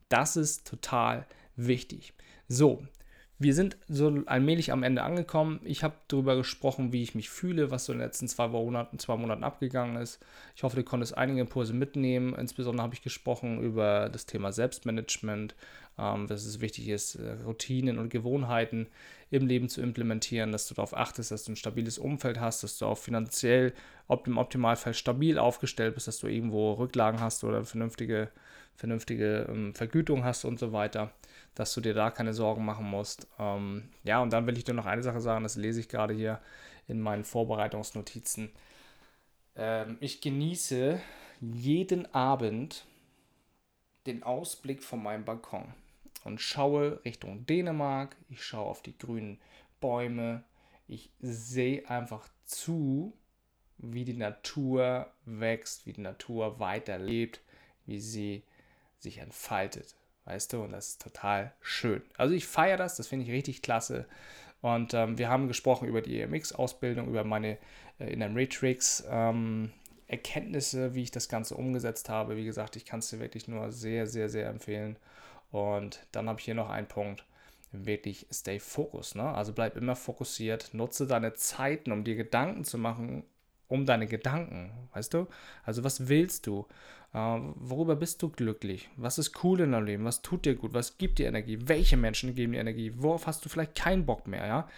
Das 0.09 0.35
ist 0.35 0.67
total 0.67 1.25
wichtig. 1.55 2.13
So, 2.47 2.83
wir 3.41 3.55
sind 3.55 3.75
so 3.87 4.13
allmählich 4.27 4.71
am 4.71 4.83
Ende 4.83 5.01
angekommen. 5.01 5.61
Ich 5.63 5.83
habe 5.83 5.95
darüber 6.07 6.35
gesprochen, 6.35 6.93
wie 6.93 7.01
ich 7.01 7.15
mich 7.15 7.31
fühle, 7.31 7.71
was 7.71 7.85
so 7.85 7.91
in 7.91 7.97
den 7.97 8.05
letzten 8.05 8.27
zwei 8.27 8.47
Monaten, 8.47 8.99
zwei 8.99 9.17
Monaten 9.17 9.43
abgegangen 9.43 9.95
ist. 9.95 10.23
Ich 10.55 10.61
hoffe, 10.61 10.75
du 10.75 10.83
konntest 10.83 11.17
einige 11.17 11.41
Impulse 11.41 11.73
mitnehmen. 11.73 12.35
Insbesondere 12.35 12.83
habe 12.83 12.93
ich 12.93 13.01
gesprochen 13.01 13.59
über 13.59 14.09
das 14.09 14.27
Thema 14.27 14.51
Selbstmanagement, 14.51 15.55
ähm, 15.97 16.27
dass 16.27 16.45
es 16.45 16.61
wichtig 16.61 16.89
ist, 16.89 17.15
äh, 17.15 17.31
Routinen 17.43 17.97
und 17.97 18.09
Gewohnheiten 18.09 18.85
im 19.31 19.47
Leben 19.47 19.69
zu 19.69 19.81
implementieren, 19.81 20.51
dass 20.51 20.67
du 20.67 20.75
darauf 20.75 20.95
achtest, 20.95 21.31
dass 21.31 21.45
du 21.45 21.53
ein 21.53 21.55
stabiles 21.55 21.97
Umfeld 21.97 22.39
hast, 22.39 22.61
dass 22.61 22.77
du 22.77 22.85
auch 22.85 22.97
finanziell 22.99 23.73
im 24.25 24.37
Optimalfall 24.37 24.93
stabil 24.93 25.39
aufgestellt 25.39 25.95
bist, 25.95 26.07
dass 26.07 26.19
du 26.19 26.27
irgendwo 26.27 26.73
Rücklagen 26.73 27.19
hast 27.19 27.43
oder 27.43 27.65
vernünftige, 27.65 28.29
vernünftige 28.75 29.47
ähm, 29.49 29.73
Vergütung 29.73 30.25
hast 30.25 30.45
und 30.45 30.59
so 30.59 30.73
weiter 30.73 31.11
dass 31.55 31.73
du 31.73 31.81
dir 31.81 31.93
da 31.93 32.11
keine 32.11 32.33
Sorgen 32.33 32.65
machen 32.65 32.85
musst. 32.85 33.27
Ähm, 33.39 33.89
ja, 34.03 34.21
und 34.21 34.31
dann 34.33 34.47
will 34.47 34.57
ich 34.57 34.63
dir 34.63 34.73
noch 34.73 34.85
eine 34.85 35.03
Sache 35.03 35.21
sagen, 35.21 35.43
das 35.43 35.55
lese 35.55 35.79
ich 35.79 35.89
gerade 35.89 36.13
hier 36.13 36.39
in 36.87 37.01
meinen 37.01 37.23
Vorbereitungsnotizen. 37.23 38.51
Ähm, 39.55 39.97
ich 39.99 40.21
genieße 40.21 40.99
jeden 41.41 42.13
Abend 42.13 42.85
den 44.05 44.23
Ausblick 44.23 44.83
von 44.83 45.01
meinem 45.03 45.25
Balkon 45.25 45.73
und 46.23 46.41
schaue 46.41 47.03
Richtung 47.05 47.45
Dänemark, 47.45 48.15
ich 48.29 48.43
schaue 48.43 48.69
auf 48.69 48.81
die 48.81 48.97
grünen 48.97 49.39
Bäume, 49.79 50.43
ich 50.87 51.11
sehe 51.19 51.89
einfach 51.89 52.27
zu, 52.45 53.13
wie 53.77 54.05
die 54.05 54.13
Natur 54.13 55.11
wächst, 55.25 55.85
wie 55.85 55.93
die 55.93 56.01
Natur 56.01 56.59
weiterlebt, 56.59 57.41
wie 57.85 57.99
sie 57.99 58.43
sich 58.99 59.17
entfaltet. 59.17 59.95
Weißt 60.25 60.53
du, 60.53 60.63
und 60.63 60.71
das 60.71 60.89
ist 60.89 61.01
total 61.01 61.51
schön. 61.61 62.01
Also 62.17 62.33
ich 62.33 62.45
feiere 62.45 62.77
das, 62.77 62.95
das 62.95 63.07
finde 63.07 63.25
ich 63.25 63.31
richtig 63.31 63.61
klasse. 63.61 64.05
Und 64.61 64.93
ähm, 64.93 65.17
wir 65.17 65.29
haben 65.29 65.47
gesprochen 65.47 65.87
über 65.87 66.01
die 66.01 66.21
EMX-Ausbildung, 66.21 67.07
über 67.07 67.23
meine 67.23 67.57
äh, 67.99 68.13
Inner 68.13 68.29
Matrix 68.29 69.03
ähm, 69.09 69.71
Erkenntnisse, 70.07 70.93
wie 70.93 71.03
ich 71.03 71.11
das 71.11 71.29
Ganze 71.29 71.55
umgesetzt 71.55 72.09
habe. 72.09 72.35
Wie 72.37 72.45
gesagt, 72.45 72.75
ich 72.75 72.85
kann 72.85 72.99
es 72.99 73.09
dir 73.09 73.19
wirklich 73.19 73.47
nur 73.47 73.71
sehr, 73.71 74.05
sehr, 74.05 74.29
sehr 74.29 74.47
empfehlen. 74.47 74.97
Und 75.51 76.05
dann 76.11 76.29
habe 76.29 76.39
ich 76.39 76.45
hier 76.45 76.55
noch 76.55 76.69
einen 76.69 76.87
Punkt. 76.87 77.25
Wirklich 77.71 78.27
stay 78.31 78.59
focused. 78.59 79.15
Ne? 79.15 79.23
Also 79.23 79.53
bleib 79.53 79.77
immer 79.77 79.95
fokussiert. 79.95 80.73
Nutze 80.73 81.07
deine 81.07 81.33
Zeiten, 81.33 81.91
um 81.91 82.03
dir 82.03 82.15
Gedanken 82.15 82.65
zu 82.65 82.77
machen, 82.77 83.23
um 83.69 83.85
deine 83.85 84.05
Gedanken. 84.05 84.71
Weißt 84.93 85.13
du? 85.13 85.27
Also 85.63 85.83
was 85.83 86.09
willst 86.09 86.45
du? 86.45 86.67
Äh, 87.13 87.39
worüber 87.55 87.95
bist 87.95 88.21
du 88.21 88.29
glücklich? 88.29 88.89
Was 88.95 89.17
ist 89.17 89.43
cool 89.43 89.59
in 89.61 89.71
deinem 89.71 89.85
Leben? 89.85 90.05
Was 90.05 90.21
tut 90.21 90.45
dir 90.45 90.55
gut? 90.55 90.73
Was 90.73 90.97
gibt 90.97 91.19
dir 91.19 91.27
Energie? 91.27 91.57
Welche 91.61 91.97
Menschen 91.97 92.35
geben 92.35 92.53
dir 92.53 92.59
Energie? 92.59 92.93
Worauf 92.95 93.27
hast 93.27 93.43
du 93.43 93.49
vielleicht 93.49 93.75
keinen 93.75 94.05
Bock 94.05 94.27
mehr? 94.27 94.45
Ja? 94.47 94.69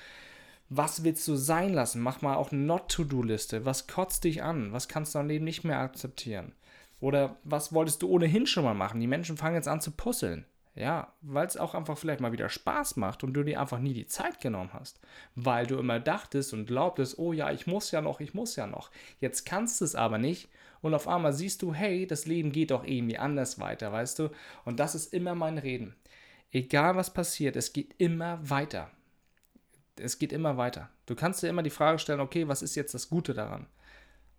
Was 0.69 1.03
willst 1.03 1.27
du 1.27 1.35
sein 1.35 1.73
lassen? 1.73 2.01
Mach 2.01 2.21
mal 2.21 2.35
auch 2.35 2.51
eine 2.51 2.61
Not-to-Do-Liste. 2.61 3.65
Was 3.65 3.87
kotzt 3.87 4.23
dich 4.23 4.41
an? 4.41 4.73
Was 4.73 4.87
kannst 4.87 5.13
du 5.13 5.19
im 5.19 5.27
Leben 5.27 5.45
nicht 5.45 5.63
mehr 5.63 5.79
akzeptieren? 5.79 6.53
Oder 6.99 7.35
was 7.43 7.73
wolltest 7.73 8.01
du 8.01 8.07
ohnehin 8.09 8.47
schon 8.47 8.63
mal 8.63 8.73
machen? 8.73 8.99
Die 8.99 9.07
Menschen 9.07 9.37
fangen 9.37 9.55
jetzt 9.55 9.67
an 9.67 9.81
zu 9.81 9.91
puzzeln. 9.91 10.45
Ja, 10.75 11.13
weil 11.21 11.45
es 11.45 11.57
auch 11.57 11.75
einfach 11.75 11.99
vielleicht 11.99 12.19
mal 12.19 12.31
wieder 12.31 12.49
Spaß 12.49 12.95
macht 12.95 13.23
und 13.23 13.33
du 13.33 13.43
dir 13.43 13.61
einfach 13.61 13.77
nie 13.77 13.93
die 13.93 14.07
Zeit 14.07 14.39
genommen 14.39 14.71
hast. 14.73 14.99
Weil 15.35 15.67
du 15.67 15.77
immer 15.77 15.99
dachtest 15.99 16.51
und 16.53 16.65
glaubtest, 16.65 17.19
oh 17.19 17.31
ja, 17.31 17.51
ich 17.51 17.67
muss 17.67 17.91
ja 17.91 18.01
noch, 18.01 18.19
ich 18.19 18.33
muss 18.33 18.55
ja 18.55 18.65
noch. 18.65 18.89
Jetzt 19.19 19.45
kannst 19.45 19.81
du 19.81 19.85
es 19.85 19.93
aber 19.93 20.17
nicht 20.17 20.49
und 20.83 20.93
auf 20.93 21.07
einmal 21.07 21.33
siehst 21.33 21.61
du, 21.61 21.73
hey, 21.73 22.05
das 22.05 22.25
Leben 22.25 22.51
geht 22.51 22.71
doch 22.71 22.83
irgendwie 22.83 23.17
anders 23.17 23.57
weiter, 23.57 23.91
weißt 23.91 24.19
du? 24.19 24.29
Und 24.65 24.79
das 24.79 24.93
ist 24.93 25.13
immer 25.13 25.33
mein 25.33 25.57
Reden. 25.57 25.95
Egal 26.51 26.95
was 26.95 27.11
passiert, 27.11 27.55
es 27.55 27.73
geht 27.73 27.95
immer 27.97 28.37
weiter. 28.47 28.91
Es 29.95 30.19
geht 30.19 30.33
immer 30.33 30.57
weiter. 30.57 30.89
Du 31.05 31.15
kannst 31.15 31.41
dir 31.41 31.47
immer 31.47 31.63
die 31.63 31.69
Frage 31.69 31.99
stellen, 31.99 32.19
okay, 32.19 32.47
was 32.47 32.61
ist 32.61 32.75
jetzt 32.75 32.93
das 32.93 33.09
Gute 33.09 33.33
daran? 33.33 33.65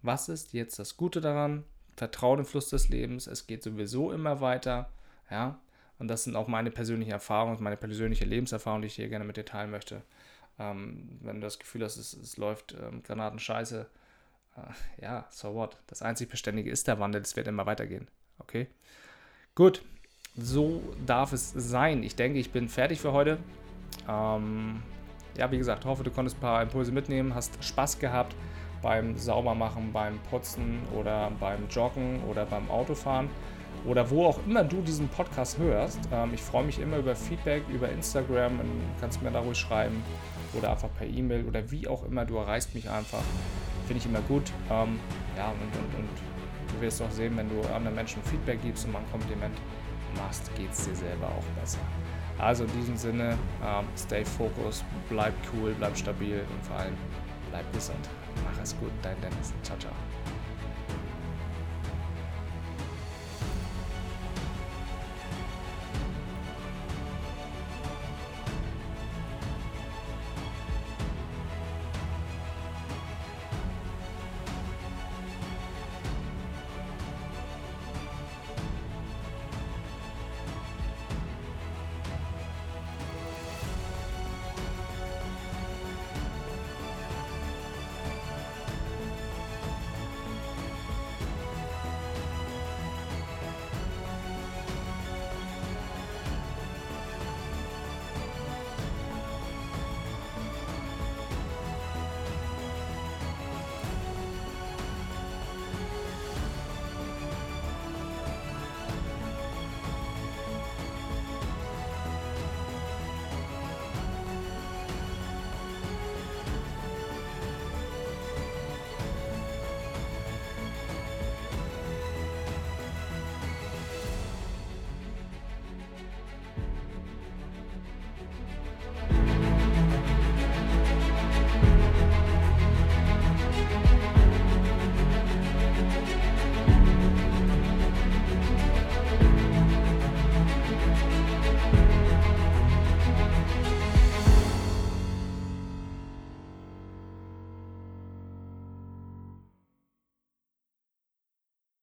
Was 0.02 0.28
ist 0.28 0.52
jetzt 0.52 0.78
das 0.78 0.98
Gute 0.98 1.22
daran? 1.22 1.64
Vertrau 1.96 2.37
dem 2.37 2.44
Fluss 2.44 2.68
des 2.68 2.88
Lebens, 2.88 3.26
es 3.26 3.46
geht 3.46 3.62
sowieso 3.62 4.12
immer 4.12 4.40
weiter, 4.40 4.90
ja? 5.30 5.59
Und 5.98 6.09
das 6.09 6.24
sind 6.24 6.37
auch 6.37 6.48
meine 6.48 6.72
persönlichen 6.72 7.12
Erfahrungen, 7.12 7.62
meine 7.62 7.76
persönliche 7.76 8.24
Lebenserfahrung, 8.24 8.83
die 8.83 8.88
ich 8.88 8.96
hier 8.96 9.09
gerne 9.09 9.24
mit 9.24 9.37
dir 9.37 9.44
teilen 9.44 9.70
möchte. 9.70 10.02
Ähm, 10.59 11.20
wenn 11.22 11.37
du 11.37 11.42
das 11.42 11.59
Gefühl 11.59 11.85
hast, 11.85 11.96
es, 11.96 12.12
es 12.12 12.37
läuft 12.37 12.74
ähm, 12.74 13.02
Granatenscheiße, 13.02 13.87
ja, 15.01 15.27
so 15.31 15.55
what. 15.55 15.77
Das 15.87 16.03
einzig 16.03 16.29
Beständige 16.29 16.71
ist 16.71 16.87
der 16.88 16.99
Wandel, 16.99 17.23
es 17.23 17.37
wird 17.37 17.49
immer 17.49 17.67
weitergehen. 17.67 18.09
Okay? 18.38 18.69
Gut, 19.55 19.83
so 20.37 20.83
darf 21.07 21.33
es 21.33 21.53
sein. 21.53 22.03
Ich 22.03 22.17
denke, 22.17 22.38
ich 22.38 22.51
bin 22.51 22.69
fertig 22.69 23.01
für 23.01 23.12
heute. 23.12 23.38
Ähm, 24.09 24.83
ja, 25.37 25.51
wie 25.51 25.59
gesagt, 25.59 25.85
hoffe, 25.85 26.05
du 26.05 26.11
konntest 26.11 26.38
ein 26.38 26.40
paar 26.40 26.62
Impulse 26.62 26.93
mitnehmen, 26.93 27.35
hast 27.35 27.62
Spaß 27.62 27.99
gehabt 27.99 28.35
beim 28.83 29.17
Saubermachen, 29.17 29.93
beim 29.93 30.19
Putzen 30.31 30.81
oder 30.95 31.31
beim 31.40 31.69
Joggen 31.69 32.23
oder 32.25 32.45
beim 32.45 32.71
Autofahren 32.71 33.31
oder 33.87 34.09
wo 34.11 34.27
auch 34.27 34.38
immer 34.47 34.62
du 34.62 34.83
diesen 34.83 35.09
Podcast 35.09 35.59
hörst. 35.59 36.01
Ähm, 36.12 36.35
ich 36.35 36.43
freue 36.43 36.64
mich 36.64 36.79
immer 36.79 36.99
über 36.99 37.17
Feedback, 37.17 37.62
über 37.69 37.88
Instagram, 37.88 38.61
kannst 39.01 39.23
mir 39.23 39.31
da 39.31 39.40
ruhig 39.40 39.59
schreiben 39.59 40.03
oder 40.53 40.71
einfach 40.71 40.90
per 40.99 41.07
E-Mail 41.07 41.45
oder 41.47 41.71
wie 41.71 41.88
auch 41.88 42.05
immer, 42.05 42.25
du 42.25 42.37
erreichst 42.37 42.75
mich 42.75 42.88
einfach. 42.88 43.23
Finde 43.87 43.99
ich 43.99 44.07
immer 44.07 44.20
gut. 44.23 44.51
Ähm, 44.70 44.99
ja, 45.37 45.49
und, 45.49 45.61
und, 45.61 45.94
und 45.99 46.09
du 46.73 46.81
wirst 46.81 47.03
auch 47.03 47.11
sehen, 47.11 47.37
wenn 47.37 47.49
du 47.49 47.61
anderen 47.75 47.94
Menschen 47.94 48.23
Feedback 48.25 48.62
gibst 48.62 48.87
und 48.87 48.92
mal 48.92 49.01
ein 49.01 49.11
Kompliment 49.11 49.55
machst, 50.16 50.55
geht 50.57 50.73
es 50.73 50.85
dir 50.85 50.94
selber 50.94 51.27
auch 51.29 51.61
besser. 51.61 51.79
Also 52.38 52.64
in 52.64 52.73
diesem 52.73 52.97
Sinne, 52.97 53.38
ähm, 53.64 53.87
stay 53.97 54.25
focused, 54.25 54.85
bleib 55.09 55.35
cool, 55.53 55.75
bleib 55.79 55.97
stabil 55.97 56.40
und 56.40 56.64
vor 56.64 56.77
allem 56.77 56.94
bleib 57.51 57.73
gesund. 57.73 58.09
Mach 58.44 58.62
es 58.62 58.77
gut, 58.79 58.90
dein 59.03 59.20
Dennis. 59.20 59.53
Ciao, 59.62 59.79
ciao. 59.79 59.92